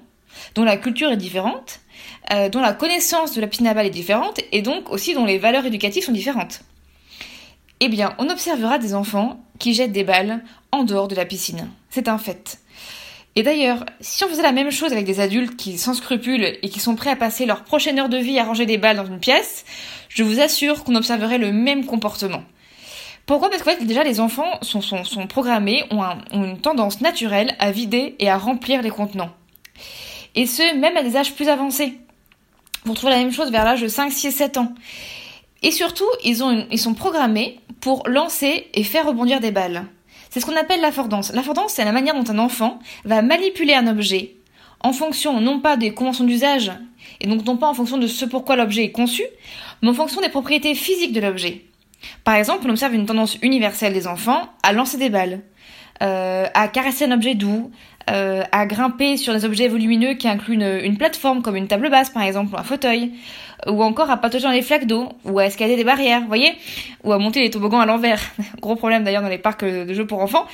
dont 0.55 0.63
la 0.63 0.77
culture 0.77 1.11
est 1.11 1.17
différente, 1.17 1.79
euh, 2.33 2.49
dont 2.49 2.59
la 2.59 2.73
connaissance 2.73 3.33
de 3.33 3.41
la 3.41 3.47
piscine 3.47 3.67
à 3.67 3.73
balles 3.73 3.85
est 3.85 3.91
différente, 3.91 4.41
et 4.51 4.61
donc 4.61 4.89
aussi 4.89 5.13
dont 5.13 5.25
les 5.25 5.37
valeurs 5.37 5.65
éducatives 5.65 6.03
sont 6.03 6.11
différentes? 6.11 6.61
Eh 7.79 7.87
bien, 7.87 8.13
on 8.17 8.29
observera 8.29 8.77
des 8.77 8.93
enfants 8.95 9.39
qui 9.59 9.73
jettent 9.73 9.91
des 9.91 10.03
balles 10.03 10.43
en 10.71 10.83
dehors 10.83 11.07
de 11.07 11.15
la 11.15 11.25
piscine. 11.25 11.69
C'est 11.95 12.09
un 12.09 12.17
fait. 12.17 12.59
Et 13.37 13.43
d'ailleurs, 13.43 13.85
si 14.01 14.25
on 14.25 14.27
faisait 14.27 14.41
la 14.41 14.51
même 14.51 14.69
chose 14.69 14.91
avec 14.91 15.05
des 15.05 15.21
adultes 15.21 15.55
qui, 15.55 15.77
sans 15.77 15.93
scrupules 15.93 16.57
et 16.61 16.67
qui 16.67 16.81
sont 16.81 16.95
prêts 16.95 17.11
à 17.11 17.15
passer 17.15 17.45
leur 17.45 17.63
prochaine 17.63 17.97
heure 17.97 18.09
de 18.09 18.17
vie 18.17 18.37
à 18.37 18.43
ranger 18.43 18.65
des 18.65 18.77
balles 18.77 18.97
dans 18.97 19.05
une 19.05 19.21
pièce, 19.21 19.63
je 20.09 20.21
vous 20.21 20.41
assure 20.41 20.83
qu'on 20.83 20.95
observerait 20.95 21.37
le 21.37 21.53
même 21.53 21.85
comportement. 21.85 22.43
Pourquoi? 23.25 23.49
Parce 23.49 23.63
que 23.63 23.85
déjà 23.85 24.03
les 24.03 24.19
enfants 24.19 24.59
sont, 24.61 24.81
programmés, 25.27 25.85
ont, 25.89 26.03
une 26.33 26.59
tendance 26.59 26.99
naturelle 26.99 27.55
à 27.59 27.71
vider 27.71 28.17
et 28.19 28.29
à 28.29 28.37
remplir 28.37 28.81
les 28.81 28.89
contenants. 28.89 29.31
Et 30.35 30.47
ce, 30.47 30.75
même 30.75 30.97
à 30.97 31.03
des 31.03 31.15
âges 31.15 31.33
plus 31.33 31.47
avancés. 31.47 31.97
Vous 32.83 32.91
retrouvez 32.91 33.13
la 33.13 33.19
même 33.19 33.31
chose 33.31 33.51
vers 33.51 33.63
l'âge 33.63 33.81
de 33.81 33.87
5, 33.87 34.11
6, 34.11 34.33
7 34.33 34.57
ans. 34.57 34.73
Et 35.63 35.71
surtout, 35.71 36.09
ils 36.25 36.35
sont 36.77 36.93
programmés 36.93 37.61
pour 37.79 38.05
lancer 38.05 38.67
et 38.73 38.83
faire 38.83 39.07
rebondir 39.07 39.39
des 39.39 39.51
balles. 39.51 39.85
C'est 40.35 40.41
ce 40.41 40.45
qu'on 40.45 40.57
appelle 40.57 40.81
l'affordance. 40.81 41.31
L'affordance, 41.31 41.71
c'est 41.71 41.85
la 41.85 41.93
manière 41.93 42.13
dont 42.13 42.29
un 42.29 42.39
enfant 42.39 42.79
va 43.05 43.21
manipuler 43.21 43.73
un 43.73 43.87
objet 43.87 44.35
en 44.81 44.91
fonction 44.91 45.39
non 45.39 45.61
pas 45.61 45.77
des 45.77 45.93
conventions 45.93 46.25
d'usage, 46.25 46.73
et 47.21 47.27
donc 47.27 47.45
non 47.45 47.55
pas 47.55 47.69
en 47.69 47.73
fonction 47.73 47.97
de 47.97 48.05
ce 48.05 48.25
pourquoi 48.25 48.57
l'objet 48.57 48.83
est 48.83 48.91
conçu, 48.91 49.23
mais 49.81 49.87
en 49.87 49.93
fonction 49.93 50.19
des 50.19 50.27
propriétés 50.27 50.75
physiques 50.75 51.13
de 51.13 51.21
l'objet. 51.21 51.63
Par 52.25 52.35
exemple, 52.35 52.65
on 52.67 52.71
observe 52.71 52.93
une 52.93 53.05
tendance 53.05 53.37
universelle 53.43 53.93
des 53.93 54.07
enfants 54.07 54.49
à 54.61 54.73
lancer 54.73 54.97
des 54.97 55.09
balles, 55.09 55.39
à 56.01 56.67
caresser 56.67 57.05
un 57.05 57.11
objet 57.11 57.35
doux, 57.35 57.71
euh, 58.11 58.43
à 58.51 58.67
grimper 58.67 59.17
sur 59.17 59.33
des 59.33 59.45
objets 59.45 59.67
volumineux 59.67 60.13
qui 60.13 60.27
incluent 60.27 60.61
une, 60.83 60.95
plateforme 60.95 61.41
comme 61.41 61.55
une 61.55 61.67
table 61.67 61.89
basse 61.89 62.11
par 62.11 62.21
exemple, 62.21 62.53
ou 62.53 62.57
un 62.57 62.63
fauteuil, 62.63 63.13
ou 63.65 63.81
encore 63.81 64.11
à 64.11 64.17
patauger 64.17 64.43
dans 64.43 64.51
les 64.51 64.61
flaques 64.61 64.85
d'eau, 64.85 65.09
ou 65.23 65.39
à 65.39 65.45
escalader 65.45 65.75
des 65.75 65.83
barrières, 65.83 66.21
voyez, 66.27 66.53
ou 67.03 67.13
à 67.13 67.17
monter 67.17 67.41
les 67.41 67.49
toboggans 67.49 67.79
à 67.79 67.87
l'envers. 67.87 68.21
Gros 68.61 68.75
problème 68.75 69.03
d'ailleurs 69.03 69.23
dans 69.23 69.29
les 69.29 69.39
parcs 69.39 69.65
de 69.65 69.91
jeux 69.91 70.05
pour 70.05 70.21
enfants. 70.21 70.45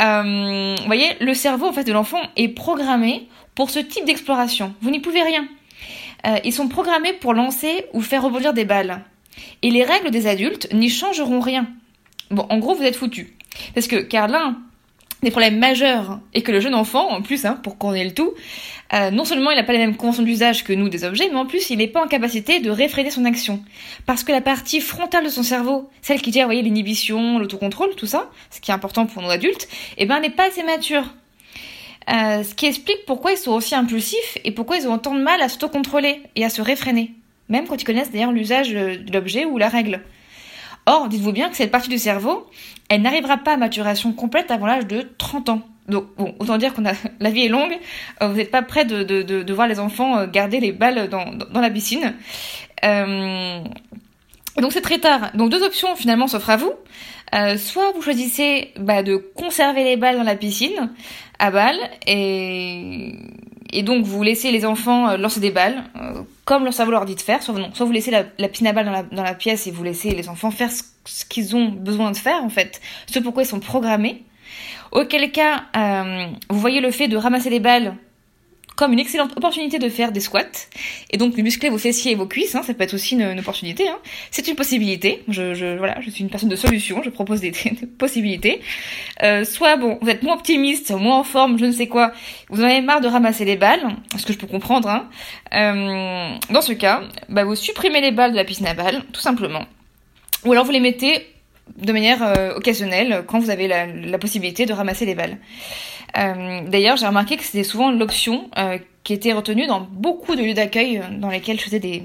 Euh, 0.00 0.74
voyez, 0.86 1.06
le 1.20 1.32
cerveau 1.32 1.66
en 1.66 1.72
fait 1.72 1.84
de 1.84 1.92
l'enfant 1.92 2.20
est 2.34 2.48
programmé 2.48 3.28
pour 3.54 3.70
ce 3.70 3.78
type 3.78 4.04
d'exploration. 4.04 4.74
Vous 4.80 4.90
n'y 4.90 4.98
pouvez 4.98 5.22
rien. 5.22 5.46
ils 6.42 6.52
sont 6.52 6.66
programmés 6.66 7.12
pour 7.12 7.34
lancer 7.34 7.86
ou 7.92 8.00
faire 8.00 8.24
rebondir 8.24 8.52
des 8.52 8.64
balles. 8.64 9.02
Et 9.62 9.70
les 9.70 9.84
règles 9.84 10.10
des 10.10 10.26
adultes 10.26 10.68
n'y 10.72 10.90
changeront 10.90 11.38
rien. 11.38 11.68
Bon, 12.32 12.46
en 12.50 12.58
gros, 12.58 12.74
vous 12.74 12.82
êtes 12.82 12.96
foutus. 12.96 13.28
Parce 13.74 13.86
que, 13.86 13.96
car 13.96 14.26
l'un 14.26 14.56
des 15.22 15.30
problèmes 15.30 15.58
majeurs 15.58 16.20
est 16.34 16.42
que 16.42 16.52
le 16.52 16.60
jeune 16.60 16.74
enfant, 16.74 17.10
en 17.10 17.22
plus, 17.22 17.44
hein, 17.44 17.58
pour 17.62 17.78
qu'on 17.78 17.94
ait 17.94 18.04
le 18.04 18.12
tout, 18.12 18.34
euh, 18.92 19.10
non 19.10 19.24
seulement 19.24 19.50
il 19.50 19.56
n'a 19.56 19.64
pas 19.64 19.72
les 19.72 19.78
mêmes 19.78 19.96
conventions 19.96 20.22
d'usage 20.22 20.62
que 20.62 20.72
nous 20.72 20.88
des 20.88 21.04
objets, 21.04 21.28
mais 21.30 21.38
en 21.38 21.46
plus 21.46 21.70
il 21.70 21.78
n'est 21.78 21.88
pas 21.88 22.04
en 22.04 22.06
capacité 22.06 22.60
de 22.60 22.70
réfréner 22.70 23.10
son 23.10 23.24
action. 23.24 23.62
Parce 24.04 24.24
que 24.24 24.32
la 24.32 24.40
partie 24.40 24.80
frontale 24.80 25.24
de 25.24 25.30
son 25.30 25.42
cerveau, 25.42 25.90
celle 26.02 26.20
qui 26.20 26.32
gère, 26.32 26.46
voyez, 26.46 26.62
l'inhibition, 26.62 27.38
l'autocontrôle, 27.38 27.94
tout 27.96 28.06
ça, 28.06 28.30
ce 28.50 28.60
qui 28.60 28.70
est 28.70 28.74
important 28.74 29.06
pour 29.06 29.22
nos 29.22 29.30
adultes, 29.30 29.68
eh 29.98 30.06
ben, 30.06 30.20
n'est 30.20 30.30
pas 30.30 30.48
assez 30.48 30.62
mature. 30.62 31.14
Euh, 32.12 32.44
ce 32.44 32.54
qui 32.54 32.66
explique 32.66 33.04
pourquoi 33.06 33.32
ils 33.32 33.38
sont 33.38 33.52
aussi 33.52 33.74
impulsifs 33.74 34.38
et 34.44 34.52
pourquoi 34.52 34.76
ils 34.76 34.86
ont 34.86 34.94
autant 34.94 35.14
de 35.14 35.22
mal 35.22 35.40
à 35.42 35.48
s'autocontrôler 35.48 36.20
et 36.36 36.44
à 36.44 36.50
se 36.50 36.62
réfréner 36.62 37.14
même 37.48 37.66
quand 37.66 37.80
ils 37.80 37.84
connaissent 37.84 38.10
d'ailleurs 38.10 38.32
l'usage 38.32 38.70
de 38.70 39.12
l'objet 39.12 39.44
ou 39.44 39.58
la 39.58 39.68
règle. 39.68 40.00
Or, 40.86 41.08
dites-vous 41.08 41.32
bien 41.32 41.48
que 41.48 41.56
cette 41.56 41.72
partie 41.72 41.88
du 41.88 41.98
cerveau, 41.98 42.46
elle 42.88 43.02
n'arrivera 43.02 43.38
pas 43.38 43.54
à 43.54 43.56
maturation 43.56 44.12
complète 44.12 44.50
avant 44.50 44.66
l'âge 44.66 44.86
de 44.86 45.08
30 45.18 45.48
ans. 45.48 45.62
Donc, 45.88 46.06
bon, 46.16 46.34
autant 46.38 46.58
dire 46.58 46.74
qu'on 46.74 46.86
a 46.86 46.92
la 47.20 47.30
vie 47.30 47.46
est 47.46 47.48
longue. 47.48 47.76
Euh, 48.22 48.28
vous 48.28 48.36
n'êtes 48.36 48.50
pas 48.50 48.62
prêt 48.62 48.84
de, 48.84 49.02
de, 49.02 49.22
de, 49.22 49.52
voir 49.52 49.68
les 49.68 49.80
enfants 49.80 50.18
euh, 50.18 50.26
garder 50.26 50.60
les 50.60 50.72
balles 50.72 51.08
dans, 51.08 51.24
dans 51.32 51.60
la 51.60 51.70
piscine. 51.70 52.14
Euh, 52.84 53.60
donc 54.58 54.72
c'est 54.72 54.80
très 54.80 54.98
tard. 54.98 55.30
Donc 55.34 55.50
deux 55.50 55.62
options 55.62 55.94
finalement 55.96 56.28
s'offrent 56.28 56.50
à 56.50 56.56
vous. 56.56 56.72
Soit 57.58 57.92
vous 57.92 58.00
choisissez 58.00 58.72
bah, 58.78 59.02
de 59.02 59.16
conserver 59.16 59.84
les 59.84 59.96
balles 59.96 60.16
dans 60.16 60.22
la 60.22 60.36
piscine 60.36 60.90
à 61.38 61.50
balles 61.50 61.78
et 62.06 63.12
et 63.76 63.82
donc 63.82 64.06
vous 64.06 64.22
laissez 64.22 64.50
les 64.52 64.64
enfants 64.64 65.10
euh, 65.10 65.16
lancer 65.18 65.38
des 65.38 65.50
balles, 65.50 65.84
euh, 66.00 66.22
comme 66.46 66.64
leur 66.64 66.72
cerveau 66.72 66.92
leur 66.92 67.04
dit 67.04 67.14
de 67.14 67.20
faire, 67.20 67.42
soit, 67.42 67.54
non, 67.54 67.68
soit 67.74 67.84
vous 67.84 67.92
laissez 67.92 68.10
la, 68.10 68.24
la 68.38 68.48
piscine 68.48 68.66
à 68.68 68.72
balles 68.72 69.04
dans 69.12 69.22
la, 69.22 69.34
pièce 69.34 69.66
et 69.66 69.70
vous 69.70 69.84
laissez 69.84 70.10
les 70.12 70.30
enfants 70.30 70.50
faire 70.50 70.70
ce, 70.72 70.82
qu'ils 71.26 71.54
ont 71.54 71.68
besoin 71.68 72.10
de 72.10 72.16
faire 72.16 72.42
en 72.42 72.48
fait, 72.48 72.80
ce 73.06 73.18
pourquoi 73.18 73.42
ils 73.42 73.46
sont 73.46 73.60
programmés. 73.60 74.24
Auquel 74.92 75.30
cas, 75.30 75.64
euh, 75.76 76.24
vous 76.48 76.58
voyez 76.58 76.80
le 76.80 76.90
fait 76.90 77.06
de 77.06 77.18
ramasser 77.18 77.50
les 77.50 77.60
balles 77.60 77.94
comme 78.76 78.92
une 78.92 78.98
excellente 78.98 79.34
opportunité 79.36 79.78
de 79.78 79.88
faire 79.88 80.12
des 80.12 80.20
squats 80.20 80.68
et 81.10 81.16
donc 81.16 81.34
de 81.34 81.40
muscler 81.40 81.70
vos 81.70 81.78
fessiers 81.78 82.12
et 82.12 82.14
vos 82.14 82.26
cuisses. 82.26 82.54
Hein, 82.54 82.62
ça 82.62 82.74
peut 82.74 82.84
être 82.84 82.94
aussi 82.94 83.14
une, 83.14 83.38
opportunité. 83.38 83.88
Hein. 83.88 83.98
C'est 84.30 84.46
une 84.48 84.54
possibilité. 84.54 85.24
Je, 85.28 85.76
voilà, 85.78 85.98
je 86.02 86.10
suis 86.10 86.22
une 86.22 86.28
personne 86.28 86.50
de 86.50 86.56
solution. 86.56 87.02
Je 87.02 87.08
propose 87.08 87.40
des, 87.40 87.52
possibilités. 87.98 88.60
Euh, 89.22 89.44
soit 89.44 89.76
bon, 89.76 89.98
vous 90.02 90.10
êtes 90.10 90.22
moins 90.22 90.34
optimiste, 90.34 90.90
moins 90.90 91.18
en 91.18 91.24
forme, 91.24 91.58
je 91.58 91.64
ne 91.64 91.72
sais 91.72 91.86
quoi. 91.86 92.12
Vous 92.50 92.60
en 92.60 92.64
avez 92.64 92.82
marre 92.82 93.00
de 93.00 93.08
ramasser 93.08 93.46
les 93.46 93.56
balles, 93.56 93.96
ce 94.16 94.26
que 94.26 94.34
je 94.34 94.38
peux 94.38 94.46
comprendre. 94.46 94.88
Hein. 94.90 95.08
Euh, 95.54 96.36
dans 96.52 96.60
ce 96.62 96.74
cas, 96.74 97.02
bah, 97.30 97.44
vous 97.44 97.56
supprimez 97.56 98.02
les 98.02 98.12
balles 98.12 98.32
de 98.32 98.36
la 98.36 98.44
piscine 98.44 98.66
à 98.66 98.74
tout 99.12 99.20
simplement. 99.22 99.64
Ou 100.44 100.52
alors 100.52 100.66
vous 100.66 100.70
les 100.70 100.80
mettez 100.80 101.26
de 101.78 101.92
manière 101.92 102.22
euh, 102.22 102.54
occasionnelle 102.54 103.24
quand 103.26 103.38
vous 103.38 103.50
avez 103.50 103.66
la 103.68 104.18
possibilité 104.18 104.66
de 104.66 104.72
ramasser 104.74 105.06
les 105.06 105.14
balles. 105.14 105.38
D'ailleurs, 106.16 106.96
j'ai 106.96 107.06
remarqué 107.06 107.36
que 107.36 107.44
c'était 107.44 107.64
souvent 107.64 107.90
l'option 107.90 108.50
qui 109.06 109.12
était 109.12 109.32
retenue 109.32 109.68
dans 109.68 109.80
beaucoup 109.80 110.34
de 110.34 110.42
lieux 110.42 110.52
d'accueil 110.52 111.00
dans 111.12 111.30
lesquels 111.30 111.60
je 111.60 111.64
faisais 111.64 111.78
des, 111.78 112.02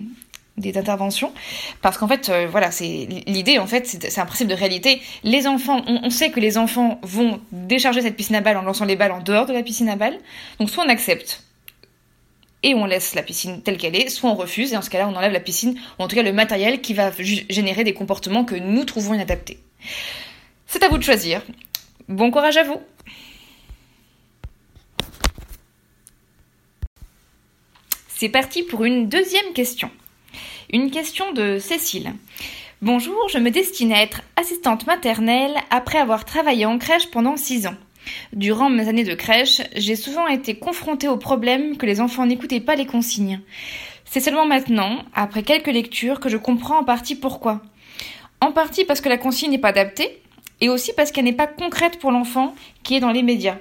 interventions. 0.76 1.34
Parce 1.82 1.98
qu'en 1.98 2.08
fait 2.08 2.30
euh, 2.30 2.46
voilà 2.48 2.70
c'est 2.70 3.08
l'idée 3.26 3.58
en 3.58 3.66
fait 3.66 3.88
c'est 3.88 4.20
un 4.20 4.26
principe 4.28 4.48
de 4.48 4.54
réalité. 4.54 5.02
Les 5.24 5.48
enfants 5.48 5.82
on, 5.88 6.12
sait 6.12 6.30
que 6.30 6.40
les 6.40 6.60
enfants 6.60 7.00
vont 7.02 7.42
décharger 7.52 8.04
cette 8.04 8.16
piscine 8.16 8.36
à 8.36 8.42
balles 8.42 8.58
en 8.58 8.62
lançant 8.62 8.86
les 8.86 8.96
balles 8.96 9.14
en 9.14 9.22
dehors 9.22 9.48
de 9.48 9.54
la 9.54 9.64
piscine 9.64 9.90
à 9.90 9.96
balles. 9.96 10.20
Donc 10.60 10.70
soit 10.70 10.84
on 10.84 10.90
accepte 10.90 11.44
et 12.62 12.76
on 12.76 12.86
laisse 12.86 13.16
la 13.16 13.24
piscine 13.24 13.64
telle 13.64 13.78
qu'elle 13.78 13.96
est 13.96 14.10
soit 14.10 14.30
on 14.30 14.36
refuse. 14.36 14.72
Et 14.72 14.78
en 14.78 14.84
ce 14.84 14.92
cas-là 14.92 15.08
on 15.08 15.16
enlève 15.16 15.32
la 15.32 15.40
piscine 15.40 15.76
ou 15.98 16.04
en 16.04 16.08
tout 16.08 16.16
cas 16.16 16.22
le 16.22 16.34
matériel 16.34 16.82
qui 16.82 16.94
va 16.94 17.10
générer 17.50 17.84
des 17.84 17.96
comportements 17.96 18.46
que 18.46 18.54
nous 18.54 18.86
trouvons 18.86 19.16
inadaptés. 19.16 19.58
C'est 20.68 20.84
à 20.84 20.90
vous 20.90 21.00
de 21.00 21.04
choisir. 21.04 21.42
Bon 22.08 22.30
courage 22.30 22.58
à 22.58 22.64
vous 22.64 22.80
C'est 28.22 28.30
parti 28.30 28.62
pour 28.62 28.86
une 28.86 29.10
deuxième 29.10 29.52
question. 29.56 29.90
Une 30.72 30.92
question 30.92 31.32
de 31.32 31.58
Cécile. 31.58 32.14
Bonjour, 32.84 33.18
je 33.30 33.40
me 33.40 33.50
destine 33.50 33.92
à 33.92 34.04
être 34.04 34.22
assistante 34.36 34.86
maternelle 34.86 35.56
après 35.72 35.98
avoir 35.98 36.24
travaillé 36.24 36.68
en 36.68 36.78
crèche 36.78 37.10
pendant 37.10 37.36
6 37.36 37.66
ans. 37.66 37.74
Durant 38.32 38.70
mes 38.70 38.88
années 38.88 39.06
de 39.06 39.16
crèche, 39.16 39.64
j'ai 39.76 39.96
souvent 39.96 40.28
été 40.28 40.54
confrontée 40.54 41.08
au 41.08 41.18
problème 41.18 41.78
que 41.78 41.88
les 41.88 42.00
enfants 42.00 42.28
n'écoutaient 42.28 42.60
pas 42.60 42.76
les 42.76 42.86
consignes. 42.86 43.42
C'est 44.06 44.20
seulement 44.20 44.46
maintenant, 44.46 45.00
après 45.16 45.42
quelques 45.42 45.74
lectures, 45.74 46.20
que 46.20 46.30
je 46.30 46.38
comprends 46.38 46.78
en 46.78 46.84
partie 46.84 47.16
pourquoi. 47.16 47.64
En 48.40 48.52
partie 48.52 48.86
parce 48.86 49.02
que 49.02 49.10
la 49.10 49.18
consigne 49.18 49.50
n'est 49.50 49.58
pas 49.58 49.70
adaptée, 49.70 50.22
et 50.60 50.70
aussi 50.70 50.94
parce 50.96 51.12
qu'elle 51.12 51.26
n'est 51.26 51.34
pas 51.34 51.48
concrète 51.48 51.98
pour 51.98 52.12
l'enfant 52.12 52.54
qui 52.84 52.94
est 52.94 53.00
dans 53.00 53.12
les 53.12 53.24
médias. 53.24 53.58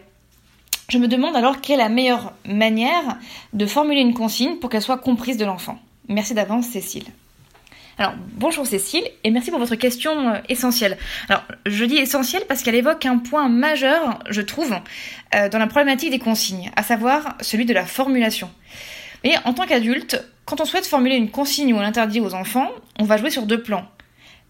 Je 0.90 0.98
me 0.98 1.06
demande 1.06 1.36
alors 1.36 1.60
quelle 1.60 1.78
est 1.78 1.84
la 1.84 1.88
meilleure 1.88 2.32
manière 2.44 3.16
de 3.52 3.64
formuler 3.64 4.00
une 4.00 4.12
consigne 4.12 4.56
pour 4.56 4.68
qu'elle 4.68 4.82
soit 4.82 4.98
comprise 4.98 5.36
de 5.36 5.44
l'enfant. 5.44 5.78
Merci 6.08 6.34
d'avance, 6.34 6.66
Cécile. 6.66 7.04
Alors, 7.96 8.14
bonjour 8.34 8.66
Cécile, 8.66 9.04
et 9.22 9.30
merci 9.30 9.52
pour 9.52 9.60
votre 9.60 9.76
question 9.76 10.30
euh, 10.30 10.38
essentielle. 10.48 10.98
Alors, 11.28 11.44
je 11.64 11.84
dis 11.84 11.96
essentielle 11.96 12.42
parce 12.48 12.64
qu'elle 12.64 12.74
évoque 12.74 13.06
un 13.06 13.18
point 13.18 13.48
majeur, 13.48 14.18
je 14.30 14.40
trouve, 14.40 14.74
euh, 15.36 15.48
dans 15.48 15.58
la 15.58 15.68
problématique 15.68 16.10
des 16.10 16.18
consignes, 16.18 16.72
à 16.74 16.82
savoir 16.82 17.36
celui 17.40 17.66
de 17.66 17.74
la 17.74 17.86
formulation. 17.86 18.50
Mais 19.22 19.34
en 19.44 19.52
tant 19.54 19.66
qu'adulte, 19.66 20.20
quand 20.44 20.60
on 20.60 20.64
souhaite 20.64 20.86
formuler 20.86 21.14
une 21.14 21.30
consigne 21.30 21.72
ou 21.72 21.78
un 21.78 21.84
interdit 21.84 22.20
aux 22.20 22.34
enfants, 22.34 22.68
on 22.98 23.04
va 23.04 23.16
jouer 23.16 23.30
sur 23.30 23.46
deux 23.46 23.62
plans. 23.62 23.86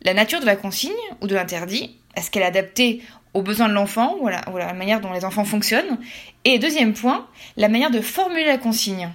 La 0.02 0.14
nature 0.14 0.40
de 0.40 0.46
la 0.46 0.56
consigne 0.56 0.92
ou 1.20 1.26
de 1.26 1.34
l'interdit, 1.34 1.98
est-ce 2.16 2.30
qu'elle 2.30 2.44
est 2.44 2.46
adaptée 2.46 3.02
aux 3.34 3.42
besoins 3.42 3.68
de 3.68 3.74
l'enfant 3.74 4.16
ou, 4.20 4.28
à 4.28 4.40
la 4.58 4.72
manière 4.72 5.00
dont 5.00 5.12
les 5.12 5.24
enfants 5.24 5.44
fonctionnent 5.44 5.98
Et 6.44 6.58
deuxième 6.58 6.94
point, 6.94 7.26
la 7.56 7.68
manière 7.68 7.90
de 7.90 8.00
formuler 8.00 8.44
la 8.44 8.58
consigne. 8.58 9.10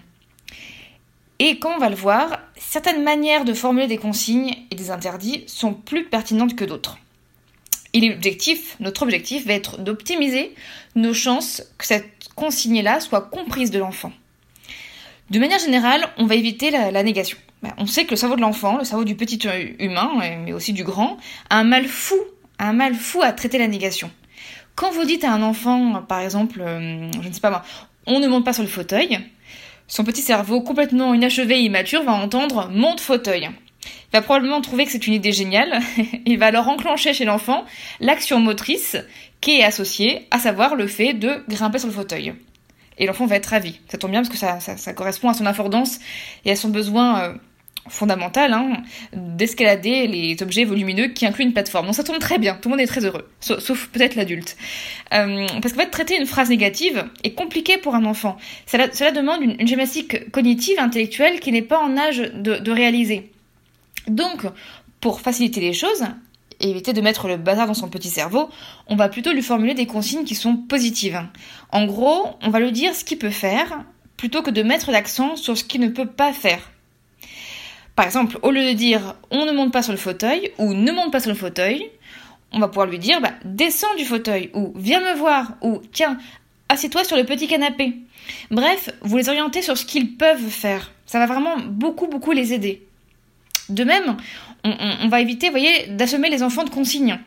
Et 1.40 1.60
comme 1.60 1.74
on 1.74 1.80
va 1.80 1.90
le 1.90 1.96
voir, 1.96 2.40
certaines 2.58 3.04
manières 3.04 3.44
de 3.44 3.54
formuler 3.54 3.88
des 3.88 3.98
consignes 3.98 4.56
et 4.72 4.76
des 4.76 4.90
interdits 4.90 5.44
sont 5.48 5.74
plus 5.74 6.06
pertinentes 6.06 6.56
que 6.56 6.64
d'autres. 6.64 6.98
Et 7.94 8.00
l'objectif, 8.00 8.76
notre 8.80 9.04
objectif 9.04 9.46
va 9.46 9.54
être 9.54 9.80
d'optimiser 9.80 10.54
nos 10.96 11.14
chances 11.14 11.64
que 11.78 11.86
cette 11.86 12.10
consigne-là 12.36 13.00
soit 13.00 13.22
comprise 13.22 13.72
de 13.72 13.80
l'enfant. 13.80 14.12
De 15.30 15.40
manière 15.40 15.60
générale, 15.60 16.08
on 16.18 16.26
va 16.26 16.36
éviter 16.36 16.72
la, 16.72 17.04
négation. 17.04 17.38
Ben, 17.64 17.74
on 17.78 17.88
sait 17.88 18.06
que 18.06 18.12
le 18.12 18.16
cerveau 18.16 18.36
de 18.36 18.42
l'enfant, 18.42 18.78
le 18.78 18.84
cerveau 18.84 19.06
du 19.06 19.16
petit 19.16 19.40
humain, 19.80 20.12
mais 20.46 20.54
aussi 20.54 20.74
du 20.74 20.84
grand, 20.84 21.18
a 21.50 21.58
un 21.58 21.64
mal 21.64 21.86
fou, 21.86 22.16
un 22.60 22.74
mal 22.74 22.94
fou 22.96 23.22
à 23.22 23.32
traiter 23.32 23.58
la 23.58 23.68
négation. 23.68 24.12
Quand 24.76 24.92
vous 24.92 25.06
dites 25.06 25.24
à 25.24 25.32
un 25.32 25.42
enfant, 25.42 26.04
par 26.08 26.20
exemple, 26.20 26.62
euh, 26.62 27.12
je 27.22 27.28
ne 27.28 27.34
sais 27.34 27.40
pas 27.40 27.50
moi, 27.50 27.64
on 28.08 28.20
ne 28.20 28.28
monte 28.28 28.46
pas 28.46 28.54
sur 28.54 28.64
le 28.64 28.70
fauteuil, 28.70 29.20
son 29.88 30.04
petit 30.04 30.22
cerveau, 30.22 30.62
complètement 30.62 31.14
inachevé 31.14 31.60
et 31.60 31.64
immature, 31.64 32.04
va 32.04 32.14
entendre 32.14 32.70
monte 32.70 33.00
fauteuil. 33.00 33.50
Il 33.86 34.12
va 34.14 34.22
probablement 34.22 34.62
trouver 34.62 34.86
que 34.86 34.92
c'est 34.92 35.08
une 35.08 35.14
idée 35.14 35.32
géniale. 35.32 35.80
Il 36.26 36.40
va 36.40 36.48
alors 36.48 36.68
enclencher 36.68 37.14
chez 37.14 37.26
l'enfant 37.26 37.66
l'action 38.00 38.40
motrice 38.40 38.98
qui 39.42 39.60
est 39.60 39.64
associée, 39.64 40.28
à 40.32 40.40
savoir 40.40 40.76
le 40.76 40.88
fait 40.88 41.14
de 41.14 41.44
grimper 41.48 41.80
sur 41.80 41.88
le 41.88 41.94
fauteuil. 41.94 42.34
Et 42.98 43.06
l'enfant 43.06 43.26
va 43.26 43.36
être 43.36 43.48
ravi. 43.48 43.80
Ça 43.90 43.98
tombe 43.98 44.12
bien 44.12 44.24
parce 44.24 44.30
que 44.30 44.38
ça, 44.38 44.94
correspond 44.94 45.30
à 45.30 45.34
son 45.34 45.46
affordance 45.46 46.00
et 46.46 46.52
à 46.52 46.56
son 46.56 46.70
besoin 46.70 47.22
euh, 47.22 47.34
fondamentale 47.88 48.54
hein, 48.54 48.84
d'escalader 49.14 50.08
les 50.08 50.42
objets 50.42 50.66
volumineux 50.66 51.10
qui 51.10 51.26
incluent 51.26 51.46
une 51.46 51.54
plateforme. 51.54 51.86
Donc 51.86 51.96
ça 51.96 52.04
tombe 52.04 52.20
très 52.20 52.38
bien, 52.38 52.56
tout 52.56 52.70
le 52.70 52.76
monde 52.76 52.82
est 52.82 52.88
très 52.88 53.06
heureux, 53.06 53.30
sauf, 53.40 53.88
peut-être 53.88 54.16
l'adulte. 54.16 54.58
Euh, 55.14 55.48
parce 55.62 55.74
qu'en 55.74 55.82
fait, 55.82 55.90
traiter 55.90 56.18
une 56.18 56.26
phrase 56.26 56.50
négative 56.50 57.06
est 57.24 57.34
compliqué 57.34 57.78
pour 57.78 57.96
un 57.96 58.06
enfant. 58.06 58.38
Cela, 58.66 59.12
demande 59.12 59.42
une, 59.42 59.68
gymnastique 59.68 60.32
cognitive, 60.32 60.80
intellectuelle, 60.80 61.40
qui 61.40 61.52
n'est 61.52 61.62
pas 61.62 61.80
en 61.80 61.98
âge 61.98 62.18
de, 62.18 62.58
de 62.58 62.72
réaliser. 62.72 63.32
Donc, 64.08 64.46
pour 65.00 65.22
faciliter 65.22 65.62
les 65.62 65.74
choses, 65.74 66.06
et 66.60 66.70
éviter 66.70 66.94
de 66.94 67.02
mettre 67.02 67.28
le 67.28 67.38
bazar 67.38 67.68
dans 67.68 67.74
son 67.74 67.90
petit 67.90 68.10
cerveau, 68.10 68.50
on 68.88 68.96
va 68.96 69.10
plutôt 69.10 69.34
lui 69.34 69.42
formuler 69.42 69.74
des 69.74 69.88
consignes 69.88 70.24
qui 70.24 70.36
sont 70.36 70.56
positives. 70.56 71.22
En 71.72 71.86
gros, 71.86 72.30
on 72.42 72.50
va 72.50 72.60
lui 72.60 72.72
dire 72.72 72.96
ce 72.96 73.04
qu'il 73.04 73.18
peut 73.18 73.30
faire, 73.30 73.84
plutôt 74.18 74.42
que 74.42 74.52
de 74.52 74.64
mettre 74.64 74.92
l'accent 74.92 75.36
sur 75.36 75.58
ce 75.58 75.64
qu'il 75.64 75.82
ne 75.82 75.90
peut 75.90 76.08
pas 76.08 76.34
faire. 76.34 76.72
Par 77.96 78.06
exemple, 78.06 78.38
au 78.42 78.52
lieu 78.52 78.64
de 78.64 78.74
dire 78.74 79.16
on 79.32 79.46
ne 79.46 79.52
monte 79.52 79.72
pas 79.72 79.82
sur 79.82 79.94
le 79.94 79.98
fauteuil 79.98 80.52
ou 80.58 80.74
ne 80.74 80.92
monte 80.92 81.12
pas 81.12 81.20
sur 81.20 81.32
le 81.32 81.38
fauteuil, 81.38 81.90
on 82.52 82.60
va 82.60 82.68
pouvoir 82.68 82.88
lui 82.88 83.00
dire 83.00 83.22
bah, 83.22 83.32
descends 83.44 83.96
du 83.98 84.06
fauteuil 84.06 84.50
ou 84.54 84.74
viens 84.76 85.00
me 85.00 85.18
voir 85.18 85.54
ou 85.62 85.82
tiens, 85.92 86.18
assieds-toi 86.70 87.04
sur 87.04 87.18
le 87.18 87.24
petit 87.24 87.48
canapé. 87.48 87.94
Bref, 88.52 88.90
vous 89.02 89.18
les 89.18 89.30
orientez 89.30 89.62
sur 89.62 89.78
ce 89.78 89.86
qu'ils 89.86 90.16
peuvent 90.18 90.50
faire. 90.50 90.92
Ça 91.06 91.20
va 91.20 91.26
vraiment 91.28 91.58
beaucoup, 91.58 92.08
beaucoup 92.08 92.32
les 92.32 92.54
aider. 92.54 92.82
De 93.70 93.84
même, 93.84 94.18
on, 94.64 95.08
va 95.08 95.22
éviter, 95.22 95.50
voyez, 95.50 95.88
d'assommer 95.88 96.30
les 96.30 96.44
enfants 96.44 96.64
de 96.64 96.70
consignes 96.70 97.20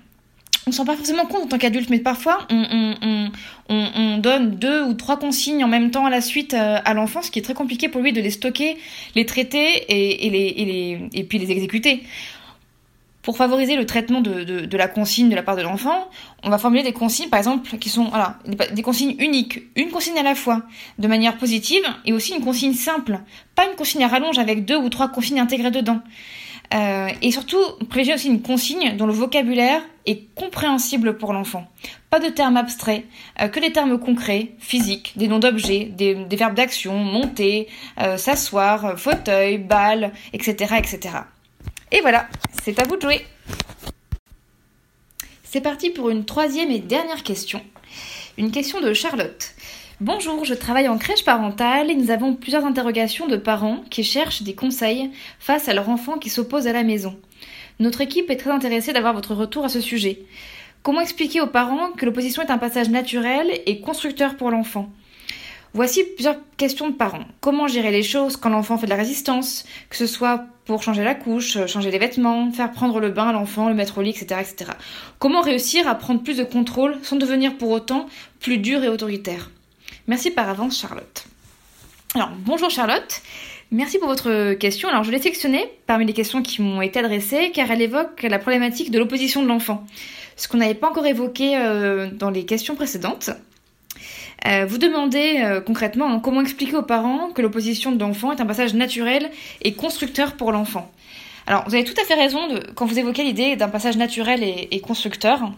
on 0.68 0.72
s'en 0.72 0.82
rend 0.82 0.86
pas 0.88 0.96
forcément 0.96 1.24
compte 1.24 1.44
en 1.44 1.46
tant 1.46 1.58
qu'adulte, 1.58 1.90
mais 1.90 1.98
parfois 1.98 2.46
on, 2.50 4.18
donne 4.18 4.56
deux 4.56 4.82
ou 4.82 4.94
trois 4.94 5.18
consignes 5.18 5.64
en 5.64 5.68
même 5.68 5.90
temps 5.90 6.04
à 6.04 6.10
la 6.10 6.20
suite 6.20 6.54
euh, 6.54 6.78
à 6.84 6.94
l'enfant, 6.94 7.22
ce 7.22 7.30
qui 7.30 7.38
est 7.38 7.42
très 7.42 7.54
compliqué 7.54 7.88
pour 7.88 8.00
lui 8.02 8.12
de 8.12 8.20
les 8.20 8.30
stocker, 8.30 8.76
les 9.14 9.26
traiter 9.26 9.84
et, 9.88 11.24
puis 11.24 11.38
les 11.38 11.50
exécuter. 11.50 12.02
Pour 13.22 13.36
favoriser 13.36 13.76
le 13.76 13.86
traitement 13.86 14.20
de, 14.20 14.76
la 14.76 14.88
consigne 14.88 15.28
de 15.28 15.34
la 15.34 15.42
part 15.42 15.56
de 15.56 15.62
l'enfant, 15.62 16.08
on 16.42 16.50
va 16.50 16.58
formuler 16.58 16.82
des 16.82 16.92
consignes, 16.92 17.28
par 17.28 17.38
exemple, 17.38 17.76
qui 17.78 17.90
sont 17.90 18.10
des 18.72 18.82
consignes 18.82 19.16
uniques, 19.18 19.60
une 19.76 19.90
consigne 19.90 20.18
à 20.18 20.22
la 20.22 20.34
fois, 20.34 20.62
de 20.98 21.08
manière 21.08 21.36
positive, 21.36 21.82
et 22.06 22.12
aussi 22.12 22.34
une 22.34 22.42
consigne 22.42 22.74
simple, 22.74 23.20
pas 23.54 23.66
une 23.66 23.76
consigne 23.76 24.02
à 24.02 24.08
rallonge 24.08 24.38
avec 24.38 24.64
deux 24.64 24.76
ou 24.76 24.88
trois 24.88 25.08
consignes 25.08 25.40
intégrées 25.40 25.70
dedans. 25.70 26.00
Euh, 26.74 27.08
et 27.22 27.30
surtout, 27.30 27.62
privilégier 27.88 28.14
aussi 28.14 28.28
une 28.28 28.42
consigne 28.42 28.96
dont 28.96 29.06
le 29.06 29.12
vocabulaire 29.12 29.82
est 30.04 30.34
compréhensible 30.34 31.16
pour 31.16 31.32
l'enfant. 31.32 31.66
Pas 32.10 32.20
de 32.20 32.28
termes 32.28 32.56
abstraits, 32.56 33.04
euh, 33.40 33.48
que 33.48 33.58
des 33.58 33.72
termes 33.72 33.98
concrets, 33.98 34.52
physiques, 34.58 35.14
des 35.16 35.28
noms 35.28 35.38
d'objets, 35.38 35.86
des, 35.86 36.14
verbes 36.36 36.54
d'action, 36.54 36.94
monter, 36.98 37.68
euh, 38.00 38.16
s'asseoir, 38.18 38.98
fauteuil, 38.98 39.58
balle, 39.58 40.12
etc., 40.32 40.74
etc. 40.78 41.14
Et 41.90 42.00
voilà, 42.02 42.28
c'est 42.62 42.78
à 42.78 42.84
vous 42.84 42.96
de 42.96 43.02
jouer. 43.02 43.26
C'est 45.42 45.62
parti 45.62 45.88
pour 45.88 46.10
une 46.10 46.26
troisième 46.26 46.70
et 46.70 46.80
dernière 46.80 47.22
question. 47.22 47.62
Une 48.36 48.50
question 48.50 48.82
de 48.82 48.92
Charlotte. 48.92 49.54
Bonjour, 50.00 50.44
je 50.44 50.54
travaille 50.54 50.86
en 50.86 50.96
crèche 50.96 51.24
parentale 51.24 51.90
et 51.90 51.96
nous 51.96 52.12
avons 52.12 52.36
plusieurs 52.36 52.64
interrogations 52.64 53.26
de 53.26 53.36
parents 53.36 53.82
qui 53.90 54.04
cherchent 54.04 54.42
des 54.42 54.54
conseils 54.54 55.10
face 55.40 55.68
à 55.68 55.74
leur 55.74 55.88
enfant 55.88 56.18
qui 56.18 56.30
s'oppose 56.30 56.68
à 56.68 56.72
la 56.72 56.84
maison. 56.84 57.16
Notre 57.80 58.00
équipe 58.00 58.30
est 58.30 58.36
très 58.36 58.52
intéressée 58.52 58.92
d'avoir 58.92 59.12
votre 59.12 59.34
retour 59.34 59.64
à 59.64 59.68
ce 59.68 59.80
sujet. 59.80 60.22
Comment 60.84 61.00
expliquer 61.00 61.40
aux 61.40 61.48
parents 61.48 61.90
que 61.96 62.06
l'opposition 62.06 62.42
est 62.42 62.52
un 62.52 62.58
passage 62.58 62.90
naturel 62.90 63.50
et 63.66 63.80
constructeur 63.80 64.36
pour 64.36 64.52
l'enfant? 64.52 64.88
Voici 65.74 66.04
plusieurs 66.14 66.36
questions 66.56 66.90
de 66.90 66.94
parents. 66.94 67.26
Comment 67.40 67.66
gérer 67.66 67.90
les 67.90 68.04
choses 68.04 68.36
quand 68.36 68.50
l'enfant 68.50 68.78
fait 68.78 68.86
de 68.86 68.90
la 68.90 68.96
résistance, 68.96 69.64
que 69.90 69.96
ce 69.96 70.06
soit 70.06 70.44
pour 70.64 70.80
changer 70.80 71.02
la 71.02 71.16
couche, 71.16 71.66
changer 71.66 71.90
les 71.90 71.98
vêtements, 71.98 72.52
faire 72.52 72.70
prendre 72.70 73.00
le 73.00 73.10
bain 73.10 73.30
à 73.30 73.32
l'enfant, 73.32 73.68
le 73.68 73.74
mettre 73.74 73.98
au 73.98 74.02
lit, 74.02 74.10
etc., 74.10 74.40
etc. 74.40 74.70
Comment 75.18 75.40
réussir 75.40 75.88
à 75.88 75.96
prendre 75.96 76.22
plus 76.22 76.36
de 76.36 76.44
contrôle 76.44 76.96
sans 77.02 77.16
devenir 77.16 77.58
pour 77.58 77.70
autant 77.70 78.06
plus 78.38 78.58
dur 78.58 78.84
et 78.84 78.88
autoritaire? 78.88 79.50
Merci 80.08 80.30
par 80.30 80.48
avance 80.48 80.80
Charlotte. 80.80 81.26
Alors 82.14 82.30
bonjour 82.38 82.70
Charlotte, 82.70 83.20
merci 83.70 83.98
pour 83.98 84.08
votre 84.08 84.54
question. 84.54 84.88
Alors 84.88 85.04
je 85.04 85.10
l'ai 85.10 85.18
sélectionnée 85.18 85.70
parmi 85.86 86.06
les 86.06 86.14
questions 86.14 86.40
qui 86.40 86.62
m'ont 86.62 86.80
été 86.80 86.98
adressées 86.98 87.50
car 87.52 87.70
elle 87.70 87.82
évoque 87.82 88.22
la 88.22 88.38
problématique 88.38 88.90
de 88.90 88.98
l'opposition 88.98 89.42
de 89.42 89.48
l'enfant, 89.48 89.84
ce 90.36 90.48
qu'on 90.48 90.56
n'avait 90.56 90.72
pas 90.72 90.88
encore 90.88 91.04
évoqué 91.04 91.58
euh, 91.58 92.10
dans 92.10 92.30
les 92.30 92.46
questions 92.46 92.74
précédentes. 92.74 93.28
Euh, 94.46 94.64
vous 94.64 94.78
demandez 94.78 95.42
euh, 95.42 95.60
concrètement 95.60 96.10
hein, 96.10 96.20
comment 96.20 96.40
expliquer 96.40 96.76
aux 96.76 96.82
parents 96.82 97.28
que 97.28 97.42
l'opposition 97.42 97.92
de 97.92 98.00
l'enfant 98.00 98.32
est 98.32 98.40
un 98.40 98.46
passage 98.46 98.72
naturel 98.72 99.30
et 99.60 99.74
constructeur 99.74 100.36
pour 100.36 100.52
l'enfant. 100.52 100.90
Alors 101.46 101.64
vous 101.68 101.74
avez 101.74 101.84
tout 101.84 102.00
à 102.00 102.04
fait 102.06 102.14
raison 102.14 102.48
quand 102.74 102.86
vous 102.86 102.98
évoquez 102.98 103.24
l'idée 103.24 103.56
d'un 103.56 103.68
passage 103.68 103.98
naturel 103.98 104.42
et 104.42 104.80
constructeur. 104.80 105.52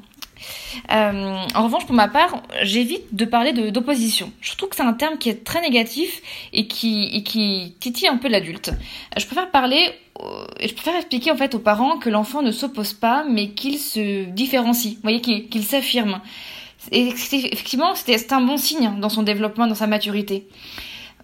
Euh, 0.90 1.36
en 1.54 1.64
revanche, 1.64 1.86
pour 1.86 1.94
ma 1.94 2.08
part, 2.08 2.42
j'évite 2.62 3.14
de 3.14 3.24
parler 3.24 3.52
d'opposition. 3.70 4.32
Je 4.40 4.56
trouve 4.56 4.70
que 4.70 4.76
c'est 4.76 4.82
un 4.82 4.92
terme 4.92 5.18
qui 5.18 5.28
est 5.28 5.44
très 5.44 5.60
négatif 5.60 6.22
et 6.52 6.66
qui, 6.66 7.74
titille 7.80 8.08
un 8.08 8.16
peu 8.16 8.28
l'adulte. 8.28 8.72
Je 9.16 9.26
préfère 9.26 9.50
parler, 9.50 9.90
je 10.60 10.72
préfère 10.72 10.96
expliquer 10.96 11.30
en 11.30 11.36
fait 11.36 11.54
aux 11.54 11.60
parents 11.60 11.98
que 11.98 12.10
l'enfant 12.10 12.42
ne 12.42 12.52
s'oppose 12.52 12.92
pas, 12.92 13.24
mais 13.28 13.50
qu'il 13.50 13.78
se 13.78 14.24
différencie. 14.24 14.96
Vous 15.02 15.20
qu'il 15.20 15.64
s'affirme. 15.64 16.20
Et 16.92 17.08
effectivement, 17.08 17.94
c'est 17.94 18.32
un 18.32 18.40
bon 18.40 18.56
signe 18.56 18.98
dans 19.00 19.10
son 19.10 19.22
développement, 19.22 19.66
dans 19.66 19.74
sa 19.74 19.86
maturité. 19.86 20.46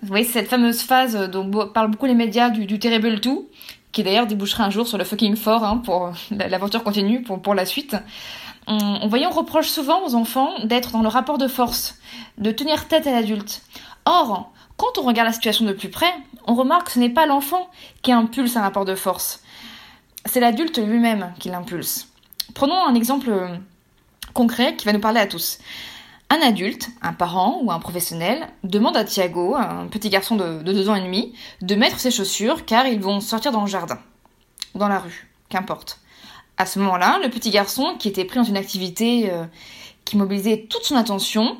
Vous 0.02 0.08
voyez, 0.08 0.24
cette 0.24 0.48
fameuse 0.48 0.82
phase 0.82 1.30
dont 1.30 1.68
parlent 1.68 1.90
beaucoup 1.90 2.06
les 2.06 2.14
médias 2.14 2.50
du, 2.50 2.78
terrible 2.78 3.20
tout, 3.20 3.48
qui 3.92 4.02
d'ailleurs 4.02 4.26
débouchera 4.26 4.64
un 4.64 4.70
jour 4.70 4.86
sur 4.86 4.98
le 4.98 5.04
fucking 5.04 5.36
fort 5.36 5.64
hein, 5.64 5.78
pour 5.78 6.12
l'aventure 6.30 6.84
continue, 6.84 7.22
pour 7.22 7.54
la 7.54 7.64
suite. 7.64 7.96
On, 8.66 8.78
on, 9.02 9.30
reproche 9.30 9.68
souvent 9.68 10.04
aux 10.04 10.14
enfants 10.14 10.50
d'être 10.64 10.92
dans 10.92 11.02
le 11.02 11.08
rapport 11.08 11.38
de 11.38 11.48
force, 11.48 11.98
de 12.38 12.50
tenir 12.50 12.88
tête 12.88 13.06
à 13.06 13.12
l'adulte. 13.12 13.62
Or, 14.04 14.52
quand 14.76 14.98
on 14.98 15.02
regarde 15.02 15.28
la 15.28 15.32
situation 15.32 15.64
de 15.64 15.72
plus 15.72 15.90
près, 15.90 16.12
on 16.46 16.54
remarque 16.54 16.86
que 16.86 16.92
ce 16.92 16.98
n'est 16.98 17.10
pas 17.10 17.26
l'enfant 17.26 17.68
qui 18.02 18.12
impulse 18.12 18.56
un 18.56 18.62
rapport 18.62 18.84
de 18.84 18.94
force, 18.94 19.42
c'est 20.26 20.40
l'adulte 20.40 20.78
lui-même 20.78 21.32
qui 21.38 21.48
l'impulse. 21.48 22.08
Prenons 22.54 22.84
un 22.84 22.94
exemple 22.94 23.30
concret 24.34 24.76
qui 24.76 24.84
va 24.84 24.92
nous 24.92 25.00
parler 25.00 25.20
à 25.20 25.26
tous. 25.26 25.58
Un 26.28 26.40
adulte, 26.42 26.88
un 27.02 27.12
parent 27.12 27.60
ou 27.62 27.70
un 27.70 27.78
professionnel 27.78 28.48
demande 28.64 28.96
à 28.96 29.04
Thiago, 29.04 29.54
un 29.54 29.86
petit 29.86 30.10
garçon 30.10 30.34
de, 30.34 30.62
deux 30.62 30.90
ans 30.90 30.96
et 30.96 31.02
demi, 31.02 31.34
de 31.62 31.74
mettre 31.76 32.00
ses 32.00 32.10
chaussures 32.10 32.64
car 32.64 32.86
ils 32.86 33.00
vont 33.00 33.20
sortir 33.20 33.52
dans 33.52 33.60
le 33.60 33.68
jardin, 33.68 33.98
dans 34.74 34.88
la 34.88 34.98
rue, 34.98 35.28
qu'importe. 35.48 36.00
À 36.58 36.66
ce 36.66 36.78
moment-là, 36.78 37.18
le 37.22 37.28
petit 37.28 37.50
garçon, 37.50 37.96
qui 37.98 38.08
était 38.08 38.24
pris 38.24 38.38
dans 38.38 38.44
une 38.44 38.56
activité 38.56 39.30
euh, 39.30 39.44
qui 40.04 40.16
mobilisait 40.16 40.66
toute 40.70 40.84
son 40.84 40.96
attention, 40.96 41.58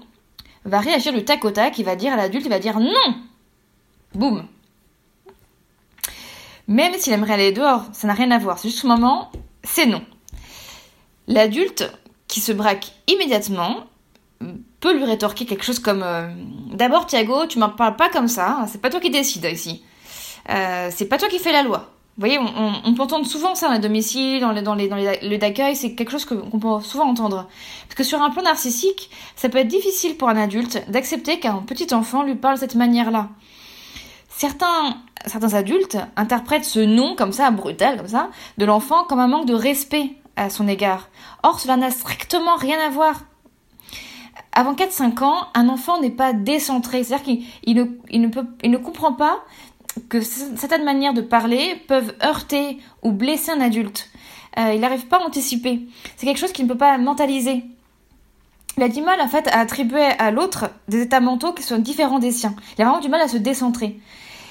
va 0.65 0.81
réagir 0.81 1.13
du 1.13 1.25
tac 1.25 1.45
au 1.45 1.51
tac, 1.51 1.79
il 1.79 1.85
va 1.85 1.97
dire 1.97 2.13
à 2.13 2.17
l'adulte, 2.17 2.47
il 2.47 2.51
va 2.51 2.59
dire 2.59 2.81
non 2.81 3.15
Boum 4.15 4.47
Même 6.69 6.95
s'il 6.95 7.13
aimerait 7.13 7.35
aller 7.35 7.53
dehors, 7.53 7.85
ça 7.93 8.07
n'a 8.07 8.15
rien 8.15 8.31
à 8.31 8.39
voir, 8.39 8.59
c'est 8.59 8.69
juste 8.69 8.83
ce 8.83 8.87
moment, 8.87 9.31
c'est 9.63 9.87
non. 9.87 10.03
L'adulte, 11.29 11.91
qui 12.29 12.41
se 12.41 12.53
braque 12.53 12.93
immédiatement, 13.07 13.85
peut 14.81 14.97
lui 14.97 15.05
rétorquer 15.05 15.47
quelque 15.47 15.65
chose 15.65 15.79
comme 15.79 16.03
euh, 16.03 16.29
D'abord, 16.73 17.07
Thiago, 17.07 17.47
tu 17.47 17.59
m'en 17.59 17.71
parles 17.71 17.97
pas 17.97 18.09
comme 18.09 18.29
ça, 18.29 18.59
hein, 18.61 18.67
c'est 18.67 18.81
pas 18.81 18.91
toi 18.91 19.01
qui 19.01 19.11
décides 19.11 19.49
ici. 19.51 19.83
Euh, 20.51 20.91
c'est 20.95 21.07
pas 21.07 21.19
toi 21.19 21.29
qui 21.29 21.39
fais 21.39 21.53
la 21.53 21.63
loi. 21.63 21.91
Vous 22.19 22.23
voyez, 22.27 22.39
on, 22.39 22.95
peut 22.95 23.03
entendre 23.03 23.27
souvent 23.27 23.55
ça 23.55 23.67
dans 23.67 23.75
les 23.75 23.79
domiciles, 23.79 24.41
dans 24.41 24.51
les, 24.51 24.63
dans 24.63 24.75
les, 24.75 24.89
dans 24.89 24.97
les 24.97 25.19
lieux 25.21 25.37
d'accueil, 25.37 25.77
c'est 25.77 25.95
quelque 25.95 26.11
chose 26.11 26.25
qu'on 26.25 26.59
peut 26.59 26.81
souvent 26.83 27.05
entendre. 27.05 27.47
Parce 27.89 27.95
que 27.95 28.05
sur 28.05 28.23
un 28.23 28.31
plan 28.31 28.43
narcissique, 28.43 29.11
ça 29.37 29.51
peut 29.51 29.59
être 29.59 29.69
difficile 29.69 30.17
pour 30.17 30.31
un 30.31 30.37
adulte 30.39 30.83
d'accepter 30.91 31.39
qu'un 31.41 31.59
petit 31.59 31.93
enfant 31.93 32.23
lui 32.23 32.35
parle 32.35 32.55
de 32.55 32.61
cette 32.61 32.75
manière-là. 32.75 33.29
Certains, 34.31 34.97
certains 35.27 35.53
adultes 35.53 35.99
interprètent 36.17 36.65
ce 36.65 36.81
nom 36.81 37.17
comme 37.17 37.33
ça, 37.33 37.51
brutal 37.51 37.99
comme 37.99 38.09
ça, 38.09 38.31
de 38.57 38.65
l'enfant 38.65 39.05
comme 39.05 39.21
un 39.21 39.29
manque 39.29 39.47
de 39.47 39.55
respect 39.55 40.13
à 40.37 40.49
son 40.49 40.69
égard. 40.69 41.11
Or, 41.43 41.61
cela 41.61 41.77
n'a 41.77 41.91
strictement 41.91 42.57
rien 42.57 42.79
à 42.81 42.89
voir 42.89 43.25
avant 44.53 44.73
4-5 44.73 45.23
ans, 45.23 45.49
un 45.55 45.69
enfant 45.69 46.01
n'est 46.01 46.11
pas 46.11 46.33
décentré. 46.33 47.05
C'est-à-dire 47.05 47.25
qu'il 47.25 47.45
il 47.65 47.77
ne, 47.77 48.29
il 48.63 48.71
ne 48.71 48.77
comprend 48.79 49.13
pas 49.13 49.41
que 50.09 50.21
certaines 50.21 50.85
manières 50.85 51.15
de 51.15 51.21
parler 51.21 51.83
peuvent 51.89 52.15
heurter 52.23 52.79
ou 53.03 53.13
blesser 53.13 53.51
un 53.51 53.61
adulte. 53.61 54.09
Euh, 54.59 54.73
il 54.75 54.81
n'arrive 54.81 55.07
pas 55.07 55.19
à 55.19 55.27
anticiper. 55.27 55.81
C'est 56.17 56.27
quelque 56.27 56.39
chose 56.39 56.53
qu'il 56.53 56.65
ne 56.65 56.71
peut 56.71 56.79
pas 56.79 56.97
mentaliser. 56.99 57.65
Il 58.77 58.83
a 58.83 58.89
du 58.89 59.01
mal 59.01 59.21
en 59.21 59.29
fait 59.29 59.49
à 59.49 59.61
attribuer 59.61 60.05
à 60.19 60.31
l'autre 60.31 60.71
des 60.89 61.03
états 61.03 61.21
mentaux 61.21 61.53
qui 61.53 61.63
sont 61.63 61.79
différents 61.79 62.19
des 62.19 62.33
siens. 62.33 62.55
Il 62.77 62.83
a 62.83 62.85
vraiment 62.85 63.01
du 63.01 63.09
mal 63.09 63.21
à 63.21 63.29
se 63.29 63.39
décentrer. 63.39 63.99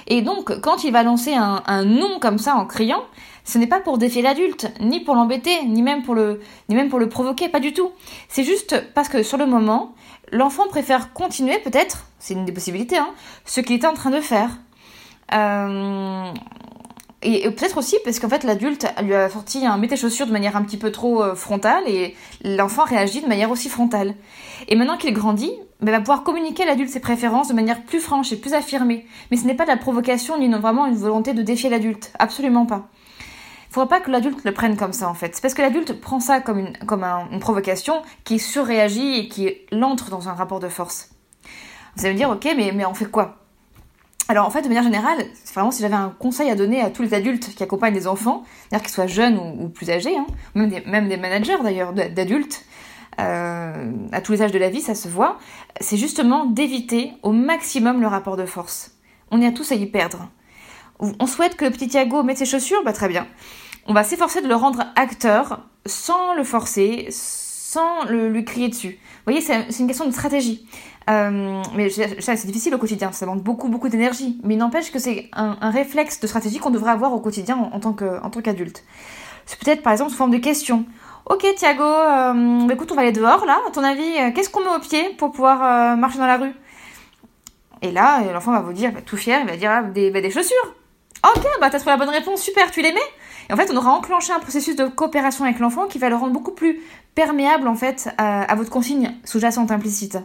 Et 0.08 0.22
donc, 0.22 0.60
quand 0.62 0.84
il 0.84 0.92
va 0.92 1.04
lancer 1.04 1.34
un, 1.34 1.64
un 1.66 1.84
nom 1.84 2.20
comme 2.20 2.38
ça 2.38 2.56
en 2.56 2.66
criant, 2.66 3.04
ce 3.44 3.60
n'est 3.60 3.68
pas 3.68 3.80
pour 3.80 4.00
défier 4.00 4.24
l'adulte, 4.24 4.72
ni 4.82 5.00
pour 5.00 5.16
l'embêter, 5.16 5.64
ni 5.66 5.84
même 5.84 6.02
pour 6.02 6.16
le, 6.16 6.42
ni 6.68 6.76
même 6.76 6.90
pour 6.90 7.00
le 7.00 7.08
provoquer, 7.08 7.48
pas 7.48 7.60
du 7.60 7.74
tout. 7.74 7.92
C'est 8.28 8.44
juste 8.44 8.84
parce 8.96 9.08
que 9.08 9.22
sur 9.22 9.38
le 9.38 9.46
moment, 9.46 9.94
l'enfant 10.32 10.68
préfère 10.68 11.14
continuer 11.14 11.60
peut-être, 11.60 12.08
c'est 12.20 12.34
une 12.34 12.46
des 12.46 12.52
possibilités, 12.52 12.98
hein, 12.98 13.10
ce 13.46 13.62
qu'il 13.62 13.76
était 13.76 13.88
en 13.88 13.94
train 13.94 14.10
de 14.10 14.20
faire. 14.20 14.50
Euh, 15.34 16.32
et, 17.22 17.50
peut-être 17.50 17.78
aussi 17.78 17.98
parce 18.04 18.20
qu'en 18.20 18.30
fait 18.30 18.44
l'adulte 18.44 18.86
lui 19.02 19.16
a 19.16 19.30
sorti 19.30 19.66
un 19.66 19.78
mets 19.78 19.96
chaussures 19.96 20.28
de 20.28 20.32
manière 20.32 20.56
un 20.56 20.64
petit 20.64 20.78
peu 20.78 20.92
trop 20.92 21.24
euh, 21.24 21.36
frontale 21.36 21.84
et 21.88 22.16
l'enfant 22.44 22.84
réagit 22.84 23.22
de 23.22 23.28
manière 23.28 23.50
aussi 23.50 23.70
frontale. 23.70 24.14
Et 24.68 24.76
maintenant 24.76 24.98
qu'il 24.98 25.14
grandit, 25.14 25.52
il 25.82 25.90
va 25.90 26.00
pouvoir 26.00 26.24
communiquer 26.24 26.64
à 26.64 26.68
l'adulte 26.68 26.90
ses 26.90 27.00
préférences 27.00 27.48
de 27.48 27.54
manière 27.54 27.84
plus 27.84 28.00
franche 28.00 28.32
et 28.32 28.38
plus 28.38 28.54
affirmée. 28.54 29.06
Mais 29.32 29.38
ce 29.38 29.46
n'est 29.46 29.56
pas 29.56 29.66
de 29.66 29.70
la 29.70 29.78
provocation 29.78 30.38
ni 30.38 30.48
vraiment 30.50 30.86
une 30.86 30.96
volonté 30.96 31.34
de 31.34 31.42
défier 31.42 31.70
l'adulte, 31.70 32.14
absolument 32.20 32.66
pas 32.66 32.90
faudra 33.76 33.90
pas 33.90 34.00
que 34.00 34.10
l'adulte 34.10 34.46
le 34.46 34.54
prenne 34.54 34.78
comme 34.78 34.94
ça 34.94 35.10
en 35.10 35.14
fait. 35.14 35.36
C'est 35.36 35.42
parce 35.42 35.54
que 35.54 35.62
l'adulte 35.62 36.00
prend 36.00 36.22
ça 36.22 36.40
comme, 36.40 36.60
une, 36.60 36.78
comme 36.86 37.04
une 37.04 37.40
provocation 37.42 38.02
qui 38.24 38.40
surréagit 38.40 39.20
et 39.20 39.28
qui 39.28 39.52
l'entre 39.72 40.10
dans 40.10 40.30
un 40.30 40.34
rapport 40.34 40.62
de 40.62 40.70
force. 40.70 41.10
Vous 41.96 42.06
allez 42.06 42.14
me 42.14 42.18
dire, 42.18 42.30
ok, 42.30 42.48
mais, 42.56 42.72
mais 42.74 42.86
on 42.86 42.94
fait 42.94 43.06
quoi? 43.06 43.45
Alors 44.28 44.48
en 44.48 44.50
fait, 44.50 44.62
de 44.62 44.68
manière 44.68 44.84
générale, 44.84 45.26
vraiment 45.54 45.72
si 45.72 45.82
j'avais 45.82 45.96
un 45.96 46.14
conseil 46.18 46.50
à 46.50 46.56
donner 46.56 46.82
à 46.82 46.90
tous 46.90 47.04
les 47.04 47.14
adultes 47.14 47.54
qui 47.56 47.64
accompagnent 47.64 47.94
des 47.94 48.08
enfants, 48.08 48.44
c'est-à-dire 48.70 48.84
qu'ils 48.84 48.94
soient 48.94 49.08
jeunes 49.08 49.38
ou, 49.38 49.70
plus 49.70 49.90
âgés, 49.90 50.18
hein, 50.18 50.26
même, 50.56 51.08
des, 51.08 51.18
managers 51.18 51.58
d'ailleurs 51.64 51.94
d'adultes, 51.94 52.66
euh, 53.20 53.92
à 54.12 54.22
tous 54.22 54.32
les 54.32 54.42
âges 54.42 54.52
de 54.52 54.60
la 54.60 54.70
vie, 54.70 54.82
ça 54.82 54.96
se 54.96 55.08
voit, 55.08 55.38
c'est 55.80 55.98
justement 55.98 56.46
d'éviter 56.46 57.14
au 57.24 57.32
maximum 57.32 58.02
le 58.02 58.08
rapport 58.08 58.36
de 58.36 58.46
force. 58.46 58.92
On 59.32 59.42
est 59.42 59.48
à 59.48 59.52
tous 59.52 59.72
à 59.72 59.76
y 59.76 59.86
perdre. 59.86 60.30
On 61.00 61.28
souhaite 61.28 61.58
que 61.58 61.66
le 61.66 61.72
petit 61.72 61.90
Thiago 61.90 62.24
mette 62.24 62.38
ses 62.38 62.46
chaussures, 62.46 62.82
bah 62.84 62.94
très 62.94 63.10
bien 63.10 63.28
on 63.88 63.94
va 63.94 64.04
s'efforcer 64.04 64.42
de 64.42 64.48
le 64.48 64.56
rendre 64.56 64.84
acteur 64.96 65.62
sans 65.86 66.34
le 66.34 66.44
forcer, 66.44 67.08
le, 68.10 68.30
lui 68.30 68.46
crier 68.46 68.70
dessus. 68.70 69.00
Vous 69.00 69.32
voyez, 69.32 69.42
c'est 69.42 69.80
une 69.80 69.88
question 69.88 70.06
de 70.06 70.12
stratégie. 70.12 70.68
Euh, 71.10 71.62
mais 71.76 71.90
c'est 71.90 72.46
difficile 72.46 72.74
au 72.74 72.78
quotidien, 72.78 73.12
ça 73.12 73.26
demande 73.26 73.42
beaucoup, 73.42 73.70
beaucoup 73.70 73.90
d'énergie. 73.90 74.40
Mais 74.44 74.56
il 74.56 74.58
n'empêche 74.58 74.92
que 74.92 75.00
c'est 75.00 75.30
un, 75.34 75.70
réflexe 75.70 76.20
de 76.20 76.28
stratégie 76.28 76.60
qu'on 76.60 76.72
devrait 76.72 76.92
avoir 76.92 77.14
au 77.14 77.20
quotidien 77.20 77.58
en, 77.58 77.80
tant 77.80 77.94
qu'adulte. 77.94 78.84
C'est 79.46 79.60
peut-être 79.60 79.84
par 79.84 79.94
exemple 79.94 80.12
sous 80.12 80.18
forme 80.18 80.32
de 80.32 80.38
question. 80.38 80.86
Ok 81.28 81.46
Thiago, 81.56 81.84
euh, 81.84 82.70
écoute, 82.70 82.92
on 82.92 82.96
va 82.96 83.02
aller 83.02 83.12
dehors 83.12 83.46
là. 83.46 83.60
À 83.68 83.72
ton 83.72 83.84
avis, 83.84 84.18
euh, 84.20 84.32
qu'est-ce 84.34 84.50
qu'on 84.50 84.62
met 84.62 84.76
au 84.76 84.80
pied 84.80 85.10
pour 85.18 85.32
pouvoir 85.32 85.98
marcher 85.98 86.18
dans 86.18 86.28
la 86.28 86.38
rue? 86.38 86.54
Et 87.82 87.92
là, 87.92 88.22
l'enfant 88.34 88.52
va 88.52 88.62
vous 88.62 88.74
dire, 88.74 88.92
tout 89.06 89.18
fier, 89.18 89.40
il 89.42 89.50
va 89.50 89.58
dire 89.58 89.72
ah, 89.72 89.84
des, 89.84 90.10
bah, 90.10 90.22
des 90.22 90.32
chaussures. 90.32 90.76
Ok, 91.36 91.44
bah 91.60 91.70
t'as 91.70 91.80
trouvé 91.80 91.92
la 91.92 91.98
bonne 91.98 92.14
réponse, 92.14 92.42
super, 92.42 92.70
tu 92.72 92.82
les 92.82 92.94
mets 92.94 93.00
et 93.50 93.54
en 93.54 93.58
fait, 93.58 93.70
on 93.72 93.78
aura 93.78 93.92
enclenché 93.92 94.34
un 94.34 94.40
processus 94.40 94.76
de 94.76 94.88
coopération 94.88 95.46
avec 95.46 95.60
l'enfant 95.60 95.88
qui 95.88 96.00
va 96.00 96.10
le 96.10 96.16
rendre 96.16 96.34
beaucoup 96.34 96.52
plus 96.52 96.82
perméable 97.16 97.68
en 97.68 97.76
fait 97.76 98.10
à, 98.18 98.54
votre 98.56 98.70
consigne 98.70 99.16
sous-jacente 99.24 99.72
implicite. 99.72 100.20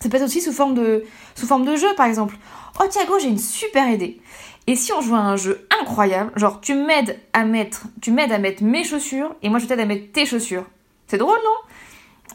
Ça 0.00 0.08
peut 0.08 0.16
être 0.16 0.24
aussi 0.24 0.40
sous 0.40 0.52
forme 0.52 0.74
de, 0.74 1.04
sous 1.34 1.46
forme 1.46 1.64
de 1.64 1.74
jeu, 1.74 1.88
par 1.96 2.06
exemple. 2.06 2.36
Oh 2.80 2.86
Thiago, 2.88 3.18
j'ai 3.18 3.28
une 3.28 3.38
super 3.38 3.88
idée. 3.88 4.20
Et 4.66 4.76
si 4.76 4.92
on 4.92 5.00
joue 5.00 5.14
à 5.14 5.20
un 5.20 5.36
jeu 5.36 5.66
incroyable, 5.80 6.30
genre 6.36 6.60
tu 6.60 6.74
m'aides 6.74 7.18
à 7.32 7.44
mettre, 7.44 7.86
tu 8.02 8.12
m'aides 8.12 8.32
à 8.32 8.38
mettre 8.38 8.62
mes 8.62 8.84
chaussures 8.84 9.34
et 9.42 9.48
moi 9.48 9.58
je 9.58 9.66
t'aide 9.66 9.80
à 9.80 9.86
mettre 9.86 10.12
tes 10.12 10.26
chaussures. 10.26 10.64
C'est 11.06 11.16
drôle, 11.16 11.38
non? 11.38 11.68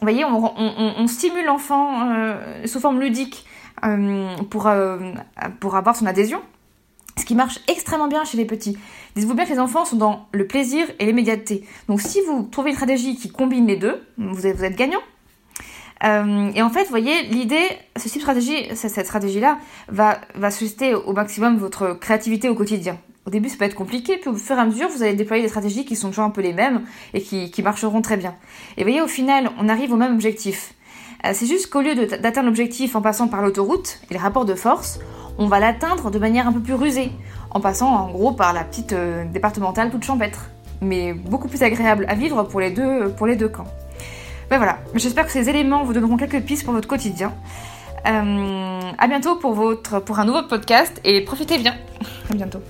voyez, 0.02 0.24
on, 0.24 1.06
stimule 1.06 1.44
l'enfant 1.44 2.10
euh, 2.10 2.66
sous 2.66 2.80
forme 2.80 3.00
ludique 3.00 3.46
euh, 3.84 4.36
pour, 4.50 4.66
euh, 4.66 4.98
pour 5.60 5.76
avoir 5.76 5.94
son 5.94 6.06
adhésion. 6.06 6.42
Ce 7.16 7.24
qui 7.24 7.34
marche 7.34 7.60
extrêmement 7.68 8.08
bien 8.08 8.24
chez 8.24 8.36
les 8.36 8.44
petits. 8.44 8.76
Dites-vous 9.14 9.34
bien 9.34 9.44
que 9.44 9.52
les 9.52 9.60
enfants 9.60 9.84
sont 9.84 9.96
dans 9.96 10.26
le 10.32 10.46
plaisir 10.46 10.86
et 10.98 11.06
l'immédiateté. 11.06 11.64
Donc 11.88 12.00
si 12.00 12.20
vous 12.22 12.48
trouvez 12.50 12.70
une 12.70 12.76
stratégie 12.76 13.16
qui 13.16 13.30
combine 13.30 13.66
les 13.66 13.76
deux, 13.76 14.02
vous 14.18 14.46
êtes, 14.46 14.76
gagnant. 14.76 15.00
Euh, 16.02 16.50
et 16.54 16.62
en 16.62 16.70
fait, 16.70 16.82
vous 16.84 16.90
voyez, 16.90 17.22
l'idée, 17.24 17.66
ce 17.96 18.08
type 18.08 18.16
de 18.16 18.20
stratégie, 18.20 18.66
cette 18.74 19.06
stratégie-là, 19.06 19.58
va, 19.88 20.18
susciter 20.50 20.94
au 20.94 21.12
maximum 21.12 21.56
votre 21.56 21.94
créativité 21.94 22.48
au 22.48 22.54
quotidien. 22.54 22.98
Au 23.26 23.30
début, 23.30 23.48
ça 23.48 23.56
peut 23.56 23.64
être 23.64 23.74
compliqué, 23.74 24.18
puis 24.18 24.28
au 24.28 24.34
fur 24.34 24.56
et 24.56 24.60
à 24.60 24.66
mesure, 24.66 24.88
vous 24.88 25.02
allez 25.02 25.14
déployer 25.14 25.42
des 25.42 25.48
stratégies 25.48 25.86
qui 25.86 25.96
sont 25.96 26.08
toujours 26.08 26.24
un 26.24 26.30
peu 26.30 26.42
les 26.42 26.52
mêmes 26.52 26.82
et 27.14 27.22
qui, 27.22 27.50
qui 27.50 27.62
marcheront 27.62 28.02
très 28.02 28.18
bien. 28.18 28.34
Et 28.76 28.82
vous 28.82 28.90
voyez, 28.90 29.00
au 29.00 29.08
final, 29.08 29.50
on 29.58 29.68
arrive 29.68 29.92
au 29.92 29.96
même 29.96 30.12
objectif. 30.12 30.74
Euh, 31.24 31.30
c'est 31.32 31.46
juste 31.46 31.70
qu'au 31.70 31.80
lieu 31.80 31.94
d'atteindre 31.94 32.46
l'objectif 32.46 32.96
en 32.96 33.00
passant 33.00 33.28
par 33.28 33.40
l'autoroute 33.40 34.00
et 34.10 34.14
les 34.14 34.20
rapports 34.20 34.44
de 34.44 34.54
force, 34.54 34.98
on 35.38 35.46
va 35.46 35.60
l'atteindre 35.60 36.10
de 36.10 36.18
manière 36.18 36.46
un 36.46 36.52
peu 36.52 36.60
plus 36.60 36.74
rusée, 36.74 37.12
en 37.50 37.60
passant 37.60 37.88
en 37.88 38.08
gros 38.10 38.32
par 38.32 38.52
la 38.52 38.64
petite 38.64 38.92
euh, 38.92 39.24
départementale 39.24 39.90
toute 39.90 40.04
champêtre, 40.04 40.46
mais 40.80 41.12
beaucoup 41.12 41.48
plus 41.48 41.62
agréable 41.62 42.06
à 42.08 42.14
vivre 42.14 42.42
pour 42.44 42.60
les 42.60 42.70
deux, 42.70 43.10
pour 43.10 43.26
les 43.26 43.36
deux 43.36 43.48
camps. 43.48 43.66
Ben 44.50 44.58
voilà, 44.58 44.78
j'espère 44.94 45.26
que 45.26 45.32
ces 45.32 45.48
éléments 45.48 45.84
vous 45.84 45.92
donneront 45.92 46.16
quelques 46.16 46.42
pistes 46.42 46.64
pour 46.64 46.74
votre 46.74 46.88
quotidien. 46.88 47.32
Euh, 48.06 48.80
à 48.98 49.06
bientôt 49.06 49.36
pour, 49.36 49.54
votre, 49.54 49.98
pour 50.00 50.18
un 50.18 50.26
nouveau 50.26 50.42
podcast 50.42 51.00
et 51.04 51.22
profitez 51.22 51.58
bien. 51.58 51.74
À 52.30 52.34
bientôt. 52.34 52.60